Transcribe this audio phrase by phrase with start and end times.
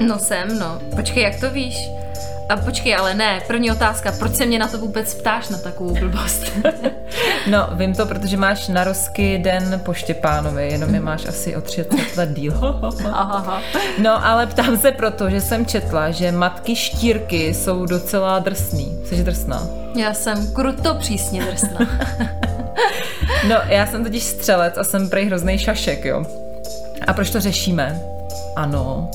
[0.00, 0.80] No jsem, no.
[0.96, 1.90] Počkej, jak to víš?
[2.48, 5.94] A počkej, ale ne, první otázka, proč se mě na to vůbec ptáš na takovou
[5.94, 6.52] blbost?
[7.50, 11.60] no, vím to, protože máš na rozky den po Štěpánovi, jenom je máš asi o
[11.60, 12.52] 30 let díl.
[13.98, 18.98] No, ale ptám se proto, že jsem četla, že matky štírky jsou docela drsný.
[19.04, 19.62] Jsi drsná?
[19.96, 21.78] Já jsem kruto přísně drsná.
[23.48, 26.24] no, já jsem totiž střelec a jsem prej hrozný šašek, jo.
[27.06, 28.00] A proč to řešíme?
[28.56, 29.10] Ano,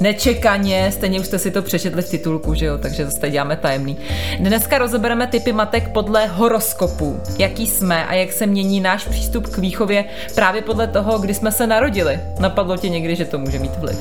[0.00, 3.96] nečekaně, stejně už jste si to přečetli v titulku, že jo, takže zase děláme tajemný.
[4.38, 9.58] Dneska rozebereme typy matek podle horoskopu, jaký jsme a jak se mění náš přístup k
[9.58, 12.20] výchově právě podle toho, kdy jsme se narodili.
[12.40, 13.98] Napadlo ti někdy, že to může mít vliv?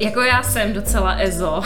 [0.00, 1.62] Jako já jsem docela ezo,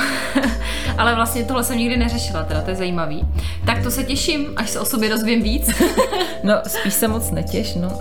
[0.98, 3.24] ale vlastně tohle jsem nikdy neřešila, teda to je zajímavý.
[3.66, 5.70] Tak to se těším, až se o sobě dozvím víc.
[6.42, 7.98] no, spíš se moc netěš, no.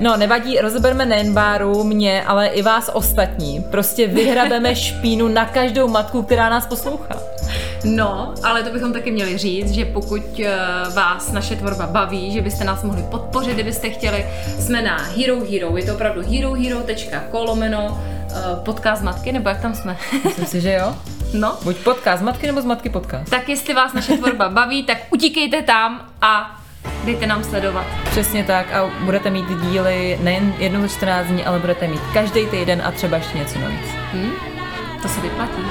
[0.00, 3.64] no, nevadí, rozebereme nejen Báru, mě, ale i vás ostatní.
[3.70, 7.16] Prostě vyhrabeme špínu na každou matku, která nás poslouchá.
[7.84, 10.56] No, ale to bychom taky měli říct, že pokud eh,
[10.94, 14.26] vás naše tvorba baví, že byste nás mohli podpořit, kdybyste chtěli,
[14.58, 17.98] jsme na Hero Hero, je to opravdu herohero.kolomeno
[18.64, 19.96] podcast matky, nebo jak tam jsme?
[20.24, 20.96] Myslím si, že jo.
[21.32, 21.56] No.
[21.62, 23.30] Buď podcast matky, nebo z matky podcast.
[23.30, 26.60] Tak jestli vás naše tvorba baví, tak utíkejte tam a
[27.04, 27.86] dejte nám sledovat.
[28.10, 32.46] Přesně tak a budete mít díly nejen jednou za 14 dní, ale budete mít každý
[32.46, 33.86] týden a třeba ještě něco navíc.
[34.12, 34.32] Hmm?
[35.02, 35.62] To se vyplatí.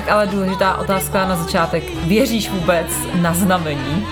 [0.00, 1.84] Tak ale důležitá otázka na začátek.
[1.94, 4.06] Věříš vůbec na znamení?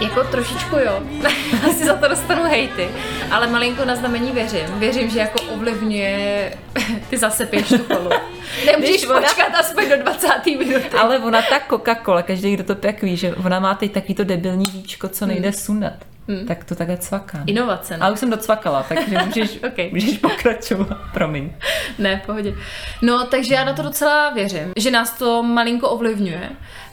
[0.00, 1.02] Jako trošičku jo.
[1.68, 2.88] Asi za to dostanu hejty.
[3.30, 4.66] Ale malinko na znamení věřím.
[4.74, 6.52] Věřím, že jako ovlivňuje
[7.10, 8.10] ty zase pěš tu kolu.
[8.66, 9.20] Nemůžeš ona...
[9.20, 10.28] počkat aspoň do 20.
[10.46, 10.96] minuty.
[11.00, 14.24] Ale ona ta Coca-Cola, každý, kdo to pěk ví, že ona má teď takový to
[14.24, 15.58] debilní víčko, co nejde hmm.
[15.58, 15.94] sunat.
[16.28, 16.46] Hmm.
[16.46, 17.42] Tak to takhle cvaká.
[17.46, 17.96] Inovace.
[17.96, 18.06] Ne?
[18.06, 19.90] A už jsem docvakala, takže můžeš, okay.
[19.92, 20.98] můžeš pokračovat.
[21.12, 21.50] Promiň.
[21.98, 22.54] Ne, v pohodě.
[23.02, 26.50] No, takže já na to docela věřím, že nás to malinko ovlivňuje.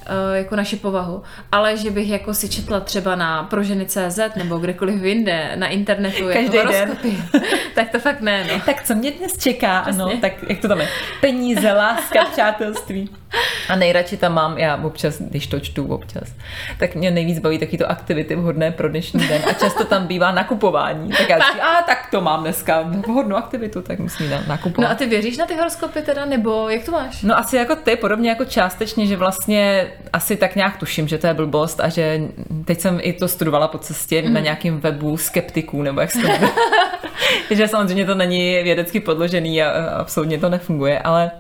[0.08, 5.04] Eh, jako naši povahu, ale že bych jako si četla třeba na proženy.cz nebo kdekoliv
[5.04, 6.98] jinde na internetu Každý jako den.
[7.76, 8.48] tak to fakt ne.
[8.54, 8.62] No.
[8.66, 9.82] Tak co mě dnes čeká?
[9.82, 10.04] Přesně.
[10.04, 10.88] Ano, tak jak to tam je?
[11.22, 13.10] Peníze, láska, přátelství.
[13.70, 16.34] A nejradši tam mám, já občas, když to čtu občas,
[16.80, 20.32] tak mě nejvíc baví taky to aktivity vhodné pro dnešní den a často tam bývá
[20.32, 21.10] nakupování.
[21.10, 24.88] Tak já říkám, a tak to mám dneska vhodnou aktivitu, tak musím nakupovat.
[24.88, 27.22] No a ty věříš na ty horoskopy teda, nebo jak to máš?
[27.22, 31.28] No asi jako ty, podobně jako částečně, že vlastně asi tak nějak tuším, že to
[31.28, 32.22] je blbost a že
[32.66, 34.28] teď jsem i to studovala po cestě mm.
[34.28, 34.44] na mhm.
[34.44, 36.28] nějakém webu skeptiků, nebo jak se to
[37.56, 41.32] že samozřejmě to není vědecky podložený a absolutně to nefunguje, ale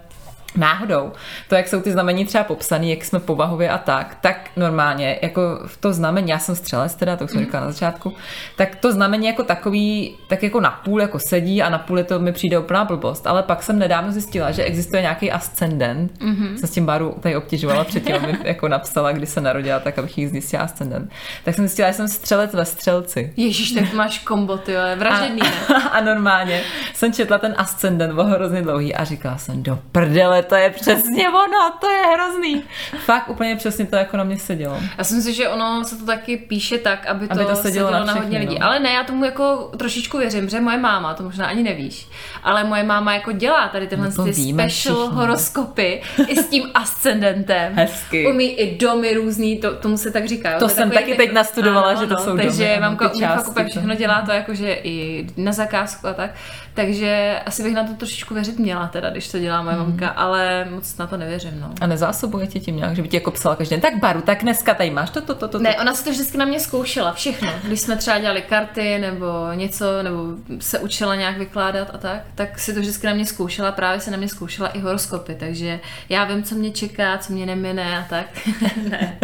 [0.57, 1.11] náhodou,
[1.49, 5.41] to, jak jsou ty znamení třeba popsané, jak jsme povahově a tak, tak normálně, jako
[5.65, 7.45] v to znamení, já jsem střelec teda, to jsem mm.
[7.45, 8.13] říkala na začátku,
[8.55, 12.31] tak to znamení jako takový, tak jako napůl jako sedí a napůl je to mi
[12.31, 16.55] přijde úplná blbost, ale pak jsem nedávno zjistila, že existuje nějaký ascendent, mm-hmm.
[16.55, 20.17] jsem s tím Baru tady obtěžovala předtím, aby jako napsala, kdy se narodila, tak abych
[20.17, 21.11] jí zjistila ascendent.
[21.43, 23.33] Tak jsem zjistila, že jsem střelec ve střelci.
[23.37, 26.61] Ježíš, tak máš kombo, ty je vražedný, a, a, normálně
[26.93, 31.29] jsem četla ten ascendent, byl hrozně dlouhý a říkala jsem, do prdele, to je přesně
[31.29, 32.63] ono, to je hrozný.
[33.05, 34.79] Fakt úplně přesně to jako na mě sedělo.
[34.97, 37.61] Já si myslím, že ono se to taky píše tak, aby to, aby to sedělo,
[37.61, 38.59] sedělo na, všechny, na hodně lidí.
[38.59, 38.65] No.
[38.65, 42.07] Ale ne, já tomu jako trošičku věřím, že moje máma, to možná ani nevíš,
[42.43, 45.15] ale moje máma jako dělá tady tyhle no ty special všichni.
[45.15, 47.73] horoskopy i s tím ascendentem.
[47.73, 48.27] Hezky.
[48.27, 50.59] Umí i domy různý, to, tomu se tak říká.
[50.59, 52.79] To jsem taky teď nastudovala, ano, že to no, jsou takže domy.
[52.79, 56.31] mamka umí fakt všechno dělá to jakože i na zakázku a tak.
[56.75, 59.81] Takže asi bych na to trošičku věřit měla teda, když to dělá moje mm.
[59.81, 61.59] mamka, ale moc na to nevěřím.
[61.59, 61.73] No.
[61.81, 64.41] A nezásobuje tě tím nějak, že by ti jako psala každý den, tak baru, tak
[64.41, 65.59] dneska tady máš to, to, to, to.
[65.59, 67.49] Ne, ona si to vždycky na mě zkoušela, všechno.
[67.63, 69.25] Když jsme třeba dělali karty nebo
[69.55, 70.25] něco, nebo
[70.59, 74.11] se učila nějak vykládat a tak, tak si to vždycky na mě zkoušela, právě se
[74.11, 75.79] na mě zkoušela i horoskopy, takže
[76.09, 78.25] já vím, co mě čeká, co mě nemine a tak.
[78.89, 79.19] ne,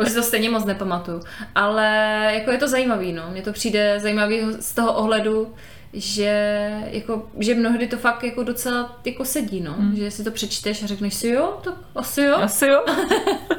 [0.00, 1.22] už si to stejně moc nepamatuju.
[1.54, 1.86] Ale
[2.34, 3.22] jako je to zajímavý, no.
[3.30, 5.54] Mně to přijde zajímavý z toho ohledu,
[5.92, 9.74] že, jako, že mnohdy to fakt jako docela jako sedí, no.
[9.78, 9.96] Mm.
[9.96, 12.36] Že si to přečteš a řekneš si jo, tak asi jo.
[12.36, 12.84] Asi jo.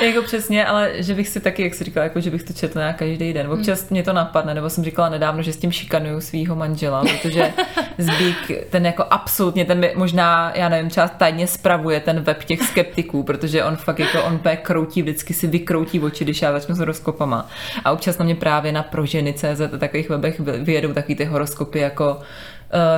[0.06, 2.82] jako přesně, ale že bych si taky, jak jsi říkala, jako že bych to četla
[2.82, 3.52] nějak každý den.
[3.52, 3.86] Občas mm.
[3.90, 7.52] mě to napadne, nebo jsem říkala nedávno, že s tím šikanuju svého manžela, protože
[7.98, 12.62] Zbík, ten jako absolutně, ten mi možná, já nevím, třeba tajně spravuje ten web těch
[12.62, 16.74] skeptiků, protože on fakt jako, on pé kroutí, vždycky si vykroutí oči, když já začnu
[16.74, 17.48] s horoskopama.
[17.84, 22.20] A občas na mě právě na proženy.cz a takových webech vyjedou taky ty horoskopy jako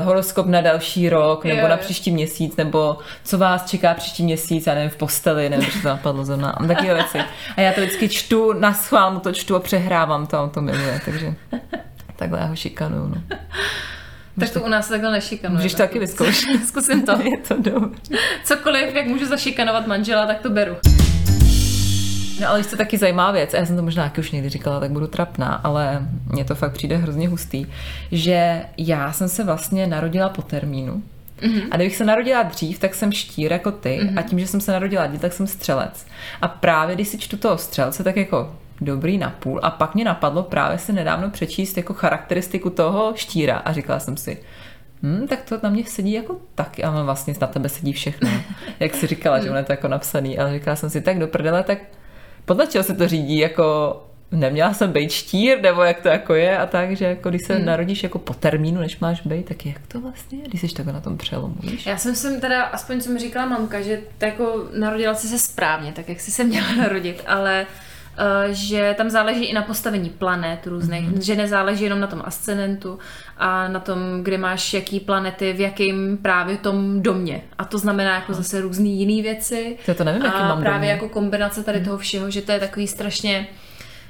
[0.00, 4.67] uh, horoskop na další rok, nebo na příští měsíc, nebo co vás čeká příští měsíc,
[4.67, 7.19] já nevím, v posteli, nevím, že to napadlo zrovna, a takové věci.
[7.56, 10.61] A já to vždycky čtu, na schvál mu to čtu a přehrávám to, on to
[10.61, 11.34] miluje, takže
[12.17, 13.37] takhle já ho šikanuju, no.
[14.40, 15.56] Tak to u nás takhle nešikanuje.
[15.56, 16.49] Můžeš to taky vyzkoušet.
[16.66, 17.12] Zkusím to.
[17.23, 18.00] Je to dobré.
[18.44, 20.76] Cokoliv, jak můžu zašikanovat manžela, tak to beru.
[22.40, 25.06] No ale to taky zajímavá věc, já jsem to možná už někdy říkala, tak budu
[25.06, 26.02] trapná, ale
[26.32, 27.66] mně to fakt přijde hrozně hustý,
[28.12, 31.02] že já jsem se vlastně narodila po termínu,
[31.40, 31.62] Mm-hmm.
[31.70, 34.19] A kdybych se narodila dřív, tak jsem štír jako ty mm-hmm.
[34.19, 36.06] a tím, že jsem se narodila dítě, tak jsem střelec.
[36.42, 39.60] A právě když si čtu toho střelce, tak jako dobrý na půl.
[39.62, 44.16] A pak mě napadlo právě se nedávno přečíst jako charakteristiku toho štíra a říkala jsem
[44.16, 44.38] si,
[45.02, 48.31] Hmm, tak to na mě sedí jako taky, ale vlastně na tebe sedí všechno.
[48.81, 51.26] Jak si říkala, že on je to jako napsaný, ale říkala jsem si, tak do
[51.28, 51.78] prdele, tak
[52.44, 53.96] podle čeho se to řídí, jako
[54.32, 57.54] neměla jsem být štír, nebo jak to jako je a tak, že jako když se
[57.54, 57.64] hmm.
[57.64, 60.92] narodíš jako po termínu, než máš být, tak jak to vlastně je, když jsi takhle
[60.92, 61.87] na tom přelomu, víš?
[61.87, 65.92] Já jsem sem teda, aspoň co mi říkala mamka, že jako narodila jsi se správně,
[65.92, 67.66] tak jak jsi se měla narodit, ale
[68.50, 71.20] že tam záleží i na postavení planet různých, mm-hmm.
[71.20, 72.99] že nezáleží jenom na tom ascendentu
[73.37, 77.43] a na tom, kde máš jaký planety, v jakém právě tom domě.
[77.58, 79.76] A to znamená jako zase různý jiný věci.
[79.87, 80.90] To, to nevím, jaký a mám právě domě.
[80.90, 81.84] jako kombinace tady mm.
[81.84, 83.46] toho všeho, že to je takový strašně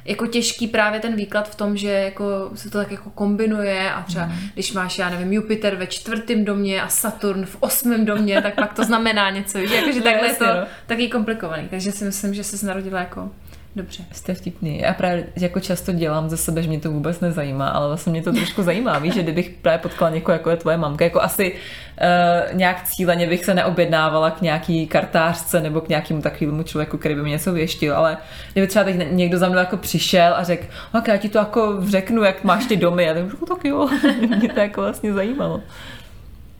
[0.04, 4.02] jako těžký právě ten výklad v tom, že jako se to tak jako kombinuje a
[4.02, 4.38] třeba mm.
[4.54, 8.74] když máš, já nevím, Jupiter ve čtvrtém domě a Saturn v osmém domě, tak pak
[8.74, 10.66] to znamená něco, že jakože takhle je to no.
[10.86, 11.68] taky komplikovaný.
[11.68, 13.30] Takže si myslím, že se narodila jako
[13.76, 14.04] Dobře.
[14.12, 14.78] Jste vtipný.
[14.78, 18.22] Já právě jako často dělám ze sebe, že mě to vůbec nezajímá, ale vlastně mě
[18.22, 18.98] to trošku zajímá.
[18.98, 23.26] Víš, že kdybych právě potkala někoho, jako je tvoje mamka, jako asi uh, nějak cíleně
[23.26, 27.52] bych se neobjednávala k nějaký kartářce nebo k nějakému takovému člověku, který by mi něco
[27.52, 28.16] věštil, ale
[28.52, 30.66] kdyby třeba teď někdo za mnou jako přišel a řekl,
[30.98, 33.88] ok, já ti to jako řeknu, jak máš ty domy, a tak, tak jo,
[34.38, 35.60] mě to jako vlastně zajímalo.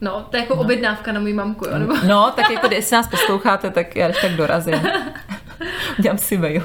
[0.01, 0.61] No, to je jako no.
[0.61, 1.79] objednávka na můj mamku, jo?
[1.79, 1.93] Nebo...
[2.07, 4.75] No, tak jako když nás posloucháte, tak já tak dorazím.
[6.01, 6.63] Dělám si mail.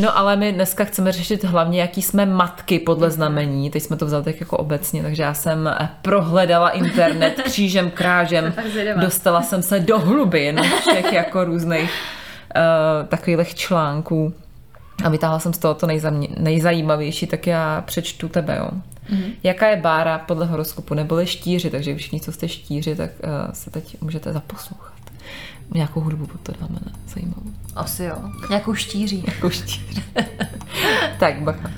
[0.00, 3.70] No ale my dneska chceme řešit hlavně, jaký jsme matky podle znamení.
[3.70, 8.54] Teď jsme to vzali tak jako obecně, takže já jsem eh, prohledala internet křížem, krážem.
[9.00, 14.34] Dostala jsem se do hlubin všech jako různých uh, takových článků.
[15.04, 15.86] A vytáhla jsem z toho to
[16.38, 18.68] nejzajímavější, tak já přečtu tebe, jo.
[19.12, 19.32] Mm-hmm.
[19.42, 23.70] Jaká je bára podle horoskopu, neboli štíři, takže všichni, co jste štíři, tak uh, se
[23.70, 24.94] teď můžete zaposlouchat.
[25.74, 26.92] Nějakou hudbu pod to dáme, ne?
[27.14, 27.50] Zajímavou.
[27.74, 28.16] Asi jo.
[28.48, 29.24] Nějakou štíří.
[29.26, 30.02] Nějakou štíří.
[31.18, 31.70] tak, bacha.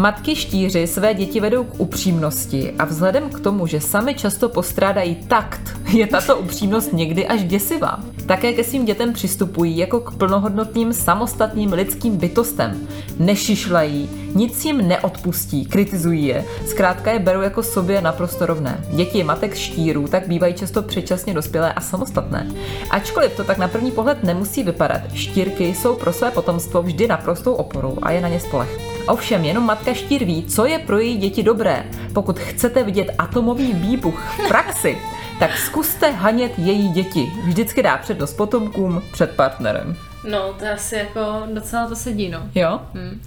[0.00, 5.14] Matky štíři své děti vedou k upřímnosti a vzhledem k tomu, že sami často postrádají
[5.14, 8.00] takt, je tato upřímnost někdy až děsivá.
[8.26, 12.88] Také ke svým dětem přistupují jako k plnohodnotným samostatným lidským bytostem.
[13.18, 18.84] Nešišlají, nic jim neodpustí, kritizují je, zkrátka je berou jako sobě naprosto rovné.
[18.90, 22.46] Děti matek štírů tak bývají často předčasně dospělé a samostatné.
[22.90, 27.54] Ačkoliv to tak na první pohled nemusí vypadat, štírky jsou pro své potomstvo vždy naprostou
[27.54, 28.78] oporou a je na ně spolech.
[29.08, 31.84] Ovšem jenom matka štír ví, co je pro její děti dobré.
[32.12, 34.98] Pokud chcete vidět atomový výbuch v praxi,
[35.38, 37.32] tak zkuste hanět její děti.
[37.44, 39.96] Vždycky dá přednost potomkům před partnerem.
[40.30, 42.42] No, to asi jako docela to sedí, no.
[42.54, 42.80] Jo?
[42.94, 43.20] Hmm.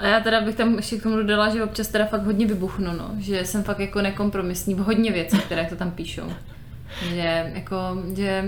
[0.00, 2.92] A já teda bych tam ještě k tomu dodala, že občas teda fakt hodně vybuchnu,
[2.92, 3.10] no.
[3.18, 6.32] Že jsem fakt jako nekompromisní v hodně věcí, které to tam píšou.
[7.10, 7.76] Že jako,
[8.16, 8.44] že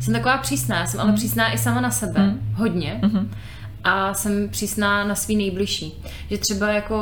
[0.00, 1.16] jsem taková přísná, jsem ale hmm.
[1.16, 2.20] přísná i sama na sebe.
[2.20, 2.54] Mm.
[2.54, 3.00] Hodně.
[3.02, 3.28] Mm-hmm.
[3.84, 6.02] A jsem přísná na svý nejbližší.
[6.30, 6.98] Že třeba jako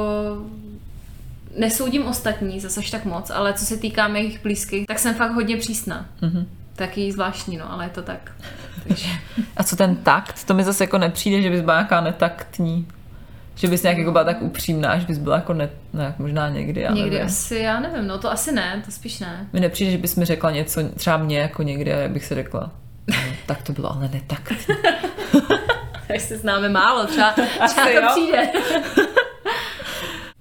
[1.58, 5.56] nesoudím ostatní zase tak moc, ale co se týká mých blízkých, tak jsem fakt hodně
[5.56, 6.06] přísná.
[6.22, 6.44] Mm-hmm.
[6.76, 8.32] Taky zvláštní, no, ale je to tak.
[8.88, 9.08] Takže...
[9.56, 10.44] A co ten takt?
[10.44, 12.86] To mi zase jako nepřijde, že bys byla nějaká netaktní.
[13.54, 16.80] Že bys nějak jako byla tak upřímná, že bys byla jako ne, ne možná někdy,
[16.80, 17.26] já Někdy nevím.
[17.26, 19.46] asi, já nevím, no to asi ne, to spíš ne.
[19.52, 22.34] Mi nepřijde, že bys mi řekla něco, třeba mě jako někdy, a jak bych si
[22.34, 22.70] řekla.
[23.08, 23.16] No,
[23.46, 24.56] tak to bylo ale netaktní.
[26.08, 27.32] tak se známe málo, třeba,
[27.68, 28.08] třeba to jo.
[28.10, 28.48] přijde.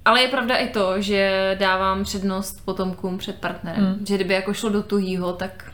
[0.06, 3.86] Ale je pravda i to, že dávám přednost potomkům před partnerem.
[3.86, 4.06] Hmm.
[4.06, 5.72] Že kdyby jako šlo do tuhýho, tak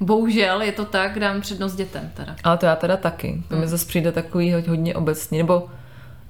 [0.00, 2.36] bohužel je to tak, dám přednost dětem teda.
[2.44, 3.42] Ale to já teda taky.
[3.48, 5.38] To mi zase přijde takový ho- hodně obecný.
[5.38, 5.68] Nebo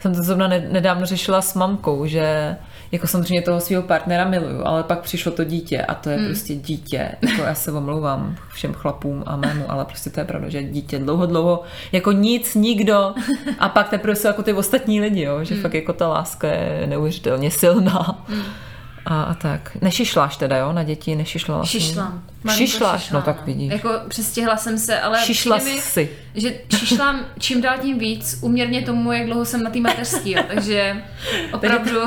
[0.00, 2.57] jsem to zrovna ne- nedávno řešila s mamkou, že
[2.92, 6.54] jako samozřejmě toho svého partnera miluju, ale pak přišlo to dítě a to je prostě
[6.54, 7.11] dítě.
[7.23, 10.99] Jako já se omlouvám všem chlapům a mému, ale prostě to je pravda, že dítě
[10.99, 13.14] dlouho, dlouho, jako nic, nikdo
[13.59, 15.45] a pak teprve jsou jako ty ostatní lidi, jo?
[15.45, 18.25] že fakt jako ta láska je neuvěřitelně silná.
[19.07, 19.76] A, a tak.
[19.80, 21.80] Nešišláš teda, jo, na děti, nešišlala jsi?
[21.80, 22.23] Šišlám.
[22.49, 23.73] Šišláš, šišlám, no tak vidíš.
[23.73, 26.11] Jako přestihla jsem se, ale Šišla mi, jsi.
[26.35, 30.42] že šišlám čím dál tím víc, uměrně tomu, jak dlouho jsem na té mateřský, jo.
[30.49, 30.97] takže
[31.52, 32.00] opravdu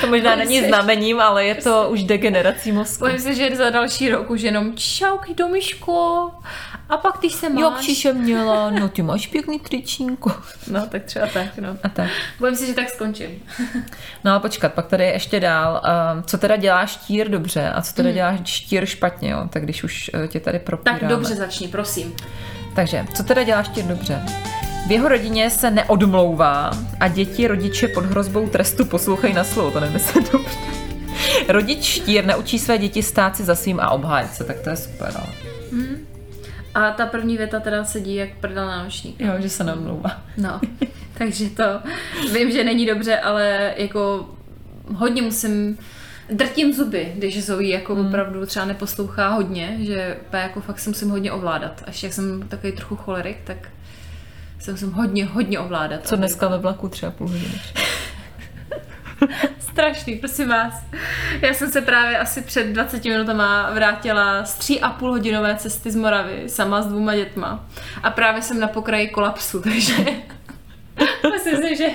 [0.00, 0.66] To možná Bojím není se.
[0.66, 2.98] znamením, ale je to už degenerací mozku.
[3.04, 6.30] bojím se, že za další rok už jenom čauky do myško
[6.88, 7.62] a pak ty se máš.
[7.64, 10.32] Jak přišel měla, no ty máš pěkný tričínko.
[10.70, 11.68] No tak třeba tak, no.
[11.82, 12.10] A tak.
[12.40, 13.30] Bojím se, že tak skončím.
[14.24, 15.82] No ale počkat, pak tady je ještě dál.
[16.16, 18.14] Um, co teda dělá štír dobře a co teda Mhm.
[18.14, 19.38] dělá štír špatně, jo?
[19.50, 21.00] Tak když už uh, tě tady propíráme.
[21.00, 22.12] Tak dobře začni, prosím.
[22.74, 24.22] Takže, co teda dělá štír dobře?
[24.86, 29.80] V jeho rodině se neodmlouvá a děti rodiče pod hrozbou trestu poslouchají na slovo, to
[29.80, 30.58] nemyslím dobře.
[31.48, 34.76] Rodič štír naučí své děti stát si za svým a obhájit se, tak to je
[34.76, 35.12] super.
[35.16, 35.26] Ale.
[36.74, 39.20] A ta první věta teda sedí jak prdel na nočník.
[39.20, 40.22] Jo, že se neodmlouvá.
[40.36, 40.60] No,
[41.14, 41.62] takže to
[42.32, 44.28] vím, že není dobře, ale jako
[44.94, 45.78] hodně musím
[46.30, 48.06] drtím zuby, když Zoe jako Hmm.
[48.06, 51.82] opravdu třeba neposlouchá hodně, že jako fakt se musím hodně ovládat.
[51.86, 53.56] Až jak jsem takový trochu cholerik, tak
[54.58, 56.06] se musím hodně, hodně ovládat.
[56.08, 57.60] Co dneska ve vlaku třeba půl hodiny.
[59.58, 60.74] Strašný, prosím vás.
[61.40, 65.90] Já jsem se právě asi před 20 minutama vrátila z tří a půl hodinové cesty
[65.90, 67.66] z Moravy, sama s dvouma dětma.
[68.02, 69.94] A právě jsem na pokraji kolapsu, takže
[71.32, 71.86] myslím si, že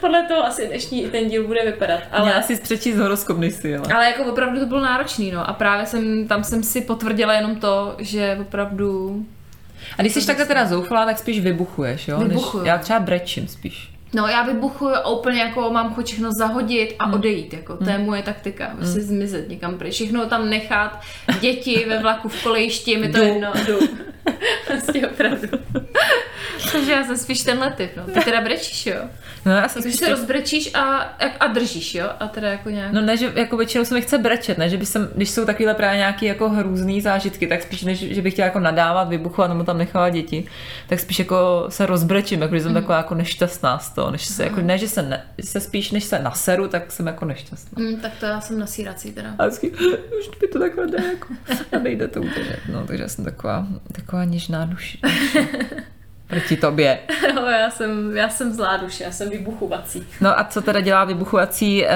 [0.00, 2.00] podle toho asi dnešní ten díl bude vypadat.
[2.12, 3.86] Ale já si přečíst horoskop, než si jela.
[3.94, 5.48] ale jako opravdu to bylo náročný, no.
[5.48, 9.24] A právě jsem, tam jsem si potvrdila jenom to, že opravdu
[9.98, 12.18] A když jsi takhle teda zoufalá, tak spíš vybuchuješ, jo?
[12.18, 12.62] Vybuchuju.
[12.62, 13.90] Než, já třeba brečím spíš.
[14.14, 17.14] No já vybuchuju a úplně jako mám chuť všechno zahodit Hmm.
[17.14, 21.00] a odejít, jako to je moje taktika, prostě zmizet někam pryč, všechno tam nechat,
[21.40, 23.78] děti ve vlaku v kolejišti, mi to jedno, jdu.
[24.66, 25.48] prostě opravdu.
[26.72, 28.02] Takže já jsem spíš tenhle typ, no.
[28.14, 28.96] Ty teda brečíš, jo?
[29.46, 30.96] No já jsem Takže spíš se rozbrečíš a,
[31.40, 32.08] a držíš, jo?
[32.20, 32.92] A teda jako nějak...
[32.92, 35.44] No ne, že jako většinou se mi chce brečet, ne, že by jsem, když jsou
[35.44, 39.48] takovéhle právě nějaké jako hrůzný zážitky, tak spíš než, že bych chtěla jako nadávat, vybuchovat
[39.50, 40.44] nebo tam nechávat děti,
[40.88, 44.44] tak spíš jako se rozbrečím, jako že jsem taková jako nešťastná z toho, než se,
[44.44, 47.82] jako ne, že se, ne, se spíš než se naseru, tak jsem jako nešťastná.
[47.82, 49.34] Mm, tak to já jsem nasírací teda.
[49.38, 51.34] A vždycky, už by to takhle jde, jako,
[51.76, 52.58] a nejde to udržet.
[52.72, 54.98] No, takže já jsem taková, taková něžná duše.
[56.26, 56.98] Proti tobě.
[57.34, 60.06] No, já jsem, já jsem zlá duše, já jsem vybuchovací.
[60.20, 61.88] No a co teda dělá vybuchovací uh,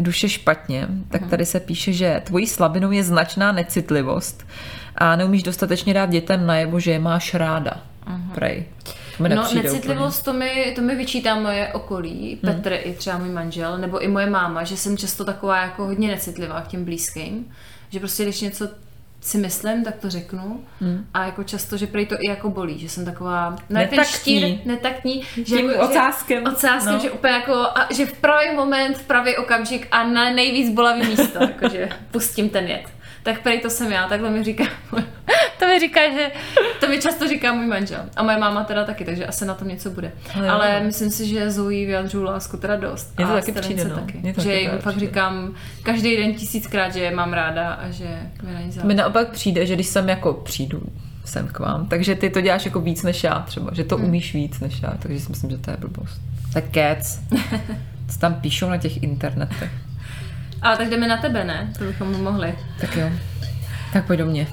[0.00, 0.88] duše špatně?
[1.08, 4.46] Tak tady se píše, že tvojí slabinou je značná necitlivost
[4.94, 7.72] a neumíš dostatečně dát dětem najevo, že je máš ráda.
[8.34, 8.64] Prej.
[8.82, 9.28] To mi.
[9.28, 12.54] No, necitlivost, to mi, to mi vyčítá moje okolí, Hmm.
[12.54, 16.08] Petr i třeba můj manžel, nebo i moje máma, že jsem často taková jako hodně
[16.08, 17.52] necitlivá k těm blízkým,
[17.90, 18.68] že prostě když něco
[19.20, 21.06] si myslím, tak to řeknu Hmm.
[21.14, 24.04] a jako často, že prej to i jako bolí, že jsem taková no, ten Netaktní.
[24.40, 26.44] štír, netaktní, že, Tím jako, ocáskem.
[26.44, 27.00] že, ocáskem, No.
[27.00, 31.06] že úplně jako, a, že v pravý moment, v pravý okamžik a na nejvíc bolavý
[31.08, 32.82] místo, jakože pustím ten jed.
[33.26, 34.64] Tak prej to jsem já, takhle mi říká,
[35.58, 36.30] to mi říká, že,
[36.80, 38.00] to mi často říká můj manžel.
[38.16, 40.12] A moje máma teda taky, takže asi na tom něco bude.
[40.34, 40.52] Ale jo.
[40.52, 43.14] Ale myslím si, že Zoe vyjadřuju lásku teda dost.
[43.18, 43.94] Mně to a taky přijde, no.
[43.94, 44.18] taky.
[44.18, 48.18] Mně to že jim fakt říkám každý den tisíckrát, že je mám ráda a že
[48.42, 50.82] mi na ní Mi naopak přijde, že když jsem jako přijdu
[51.24, 53.88] sem k vám, takže ty to děláš jako víc než já třeba, že Hmm.
[53.88, 56.20] to umíš víc než já, takže si myslím, že to je blbost.
[56.52, 57.20] Tak kec.
[58.08, 59.70] Co tam píšou na těch internetech.
[60.62, 61.72] Ale tak jdeme na tebe, ne?
[61.78, 62.54] To bychom mohli.
[62.80, 63.10] Tak jo.
[63.92, 64.46] Tak pojď do mě.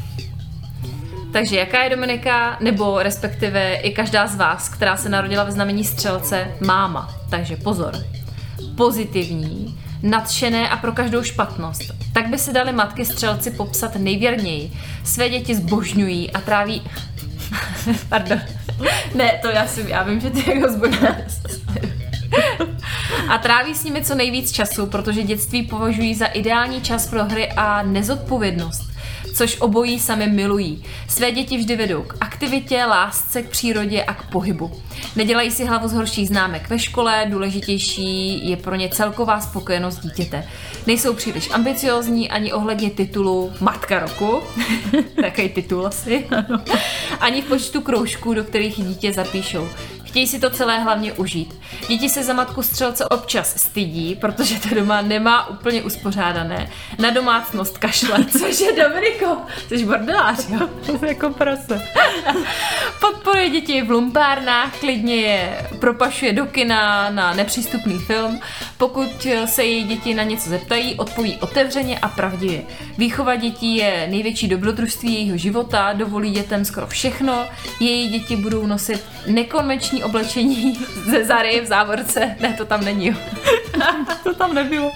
[1.33, 5.83] Takže jaká je Dominika, nebo respektive i každá z vás, která se narodila ve znamení
[5.83, 7.15] střelce, máma.
[7.29, 7.93] Takže pozor.
[8.77, 11.81] Pozitivní, nadšené a pro každou špatnost.
[12.13, 14.71] Tak by se dali matky střelci popsat nejvěrněji.
[15.03, 16.81] Své děti zbožňují a tráví...
[18.09, 18.41] Pardon.
[19.15, 21.33] Ne, to já si, já vím, že ty jako zbožňuješ.
[23.29, 27.49] A tráví s nimi co nejvíc času, protože dětství považují za ideální čas pro hry
[27.51, 28.93] a nezodpovědnost.
[29.35, 30.83] což obojí sami milují.
[31.07, 34.71] Své děti vždy vedou k aktivitě, lásce k přírodě a k pohybu.
[35.15, 40.47] Nedělají si hlavu z horších známek ve škole, důležitější je pro ně celková spokojenost dítěte.
[40.87, 44.41] Nejsou příliš ambiciozní ani ohledně titulu Matka roku,
[45.21, 46.27] takový titul asi,
[47.19, 49.67] ani v počtu kroužků, do kterých dítě zapíšou.
[50.13, 51.59] Chtějí si to celé hlavně užít.
[51.87, 56.69] Děti se za matku střelce občas stydí, protože to doma nemá úplně uspořádané.
[56.99, 60.69] Na domácnost kašle, což je Dominiko, jsi bordelář, jo?
[60.85, 61.81] To je jako prase.
[62.99, 68.39] Podporuje děti v lumpárnách, klidně je propašuje do kina na nepřístupný film.
[68.77, 72.61] Pokud se její děti na něco zeptají, odpoví otevřeně a pravdivě.
[72.97, 77.45] Výchova dětí je největší dobrodružství jejího života, dovolí dětem skoro všechno.
[77.79, 80.79] Její děti budou nosit nekonvenční oblečení
[81.09, 82.35] ze Zary v závorce.
[82.39, 83.17] Ne, to tam není.
[84.23, 84.91] To tam nebylo.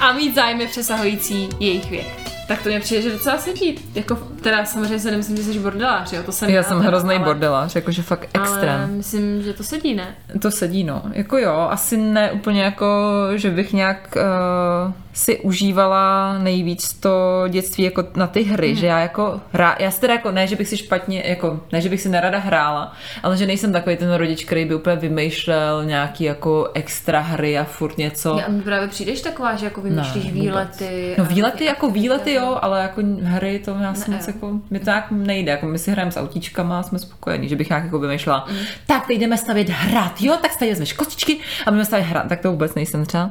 [0.00, 2.21] A mít zájmy přesahující jejich věk.
[2.52, 3.78] Tak to mě přijde, že docela sedí.
[3.94, 6.22] Jako, teda samozřejmě se nemyslím, že jsi bordelář, jo?
[6.22, 7.24] To jsem já, já jsem hrozný ale...
[7.24, 8.80] bordelář, jakože fakt extrém.
[8.80, 10.16] Ale myslím, že to sedí, ne?
[10.42, 11.02] To sedí, no.
[11.12, 12.86] Jako jo, asi ne úplně jako,
[13.34, 18.76] že bych nějak uh, si užívala nejvíc to dětství jako na ty hry, hmm.
[18.76, 21.80] že já jako hrá, já si teda jako, ne, že bych si špatně, jako, ne,
[21.80, 22.92] že bych si nerada hrála,
[23.22, 27.64] ale že nejsem takový ten rodič, který by úplně vymýšlel nějaký jako extra hry a
[27.64, 28.38] furt něco.
[28.40, 31.14] Já mi právě přijdeš taková, že jako vymýšlíš ne, výlety.
[31.18, 34.84] No výlety jako výlety, jo, ale jako hry to já jsem moc jako, mi to
[34.84, 37.98] tak nejde, jako my si hrajeme s autíčkama a jsme spokojení, že bych nějak jako
[37.98, 38.56] vymýšlela, mm.
[38.86, 42.40] tak teď jdeme stavit hrát, jo, tak tady vezmeš kostičky a budeme stavit hrát, tak
[42.40, 43.30] to vůbec nejsem třeba.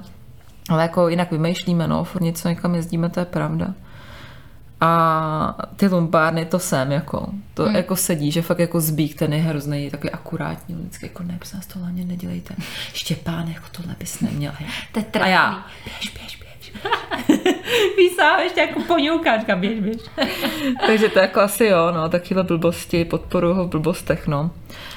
[0.69, 3.73] Ale jako jinak vymýšlíme, no, furt něco někam jezdíme, to je pravda.
[4.81, 7.75] A ty lumpárny, to jsem, jako, to hmm.
[7.75, 11.65] jako sedí, že fakt jako zbík ten je hrozný, takový akurátní, vždycky jako ne, nás
[11.65, 12.55] to hlavně nedělejte.
[12.93, 14.51] Štěpán, jako tohle bys neměl.
[14.91, 16.39] To je A já, běž, běž,
[17.27, 17.55] běž.
[17.97, 19.97] Vysám ještě jako poňoukáčka, běž, běž.
[20.85, 24.51] Takže to jako asi jo, no, takovéhle blbosti, podporu ho v blbostech, no.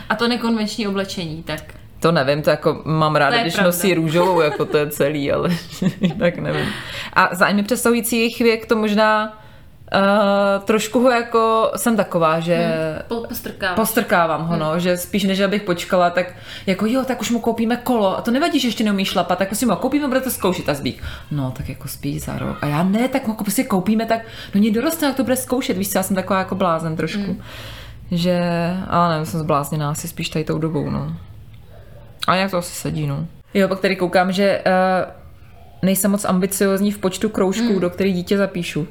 [0.09, 1.61] A to nekonvenční oblečení, tak
[2.01, 3.69] to nevím, to jako mám ráda, když pravda.
[3.69, 5.51] nosí růžovou, jako to je celý, ale
[6.19, 6.67] tak nevím.
[7.13, 9.39] A zájmy představující jejich věk to možná
[9.95, 12.73] Uh, trošku ho jako jsem taková, že
[13.11, 13.77] hmm, postrkávám.
[13.77, 14.81] postrkávám ho, no, hmm.
[14.81, 16.27] že spíš než abych počkala, tak
[16.67, 19.55] jako jo, tak už mu koupíme kolo a to nevadí, že ještě neumí šlapat, tak
[19.55, 21.03] si mu koupíme, bude to zkoušet a zbík.
[21.31, 22.57] No, tak jako spíš za rok.
[22.61, 24.21] A já ne, tak mu prostě koupíme, tak
[24.55, 27.23] no ní doroste, jak to bude zkoušet, víš já jsem taková jako blázen trošku.
[27.23, 27.43] Hmm.
[28.11, 28.41] Že,
[28.89, 31.17] ale nevím, jsem zblázněná asi spíš tady tou dobou, no.
[32.27, 33.27] A jak to asi sedí, no.
[33.55, 35.13] Jo, pak tady koukám, že uh,
[35.83, 37.81] nejsem moc ambiciozní v počtu kroužků, hmm.
[37.81, 38.89] do kterých dítě zapíšu.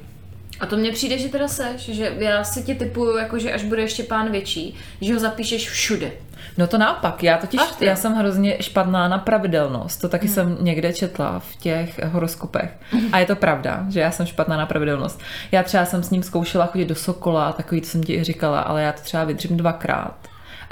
[0.60, 3.64] A to mně přijde, že teda seš, že já si ti typuju, jako že až
[3.64, 6.12] bude ještě pán větší, že ho zapíšeš všude.
[6.58, 10.36] No to naopak, já totiž, Ach, já jsem hrozně špatná na pravidelnost, to taky hmm.
[10.36, 12.70] jsem někde četla v těch horoskopech.
[13.12, 15.22] A je to pravda, že já jsem špatná na pravidelnost.
[15.52, 18.62] Já třeba jsem s ním zkoušela chodit do Sokola, takový, co jsem ti i říkala,
[18.62, 20.16] ale já to třeba vydržím dvakrát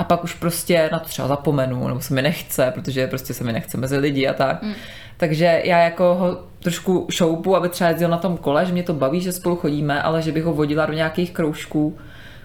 [0.02, 3.44] a pak už prostě na to třeba zapomenu, nebo se mi nechce, protože prostě se
[3.44, 4.62] mi nechce mezi lidi a tak.
[4.62, 4.74] Mm.
[5.22, 8.94] Takže já jako ho trošku šoupu, aby třeba jezdil na tom kole, že mě to
[8.94, 11.98] baví, že spolu chodíme, ale že bych ho vodila do nějakých kroužků,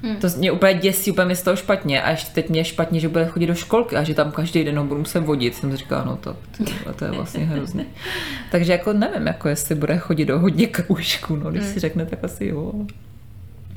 [0.03, 0.17] Hmm.
[0.17, 2.03] To mě úplně děsí, úplně mi z toho špatně.
[2.03, 4.65] A ještě teď mě je špatně, že bude chodit do školky a že tam každý
[4.65, 5.55] den ho budu muset vodit.
[5.55, 6.37] Jsem si říkala, no to,
[6.85, 7.85] to, to je vlastně hrozné.
[8.51, 11.73] Takže jako nevím, jako jestli bude chodit do hodně kroužků, no když hmm.
[11.73, 12.73] si řekne, tak asi jo.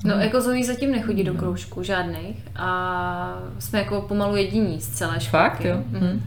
[0.03, 0.23] No, hmm.
[0.23, 5.29] jako Zoe zatím nechodí do kroužku žádných a jsme jako pomalu jediní z celé školky.
[5.29, 5.75] Fakt, jo.
[5.91, 6.23] Hmm.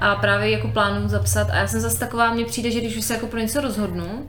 [0.00, 3.04] A právě jako plánuju zapsat a já jsem zase taková, mně přijde, že když už
[3.04, 4.26] se jako pro něco rozhodnu,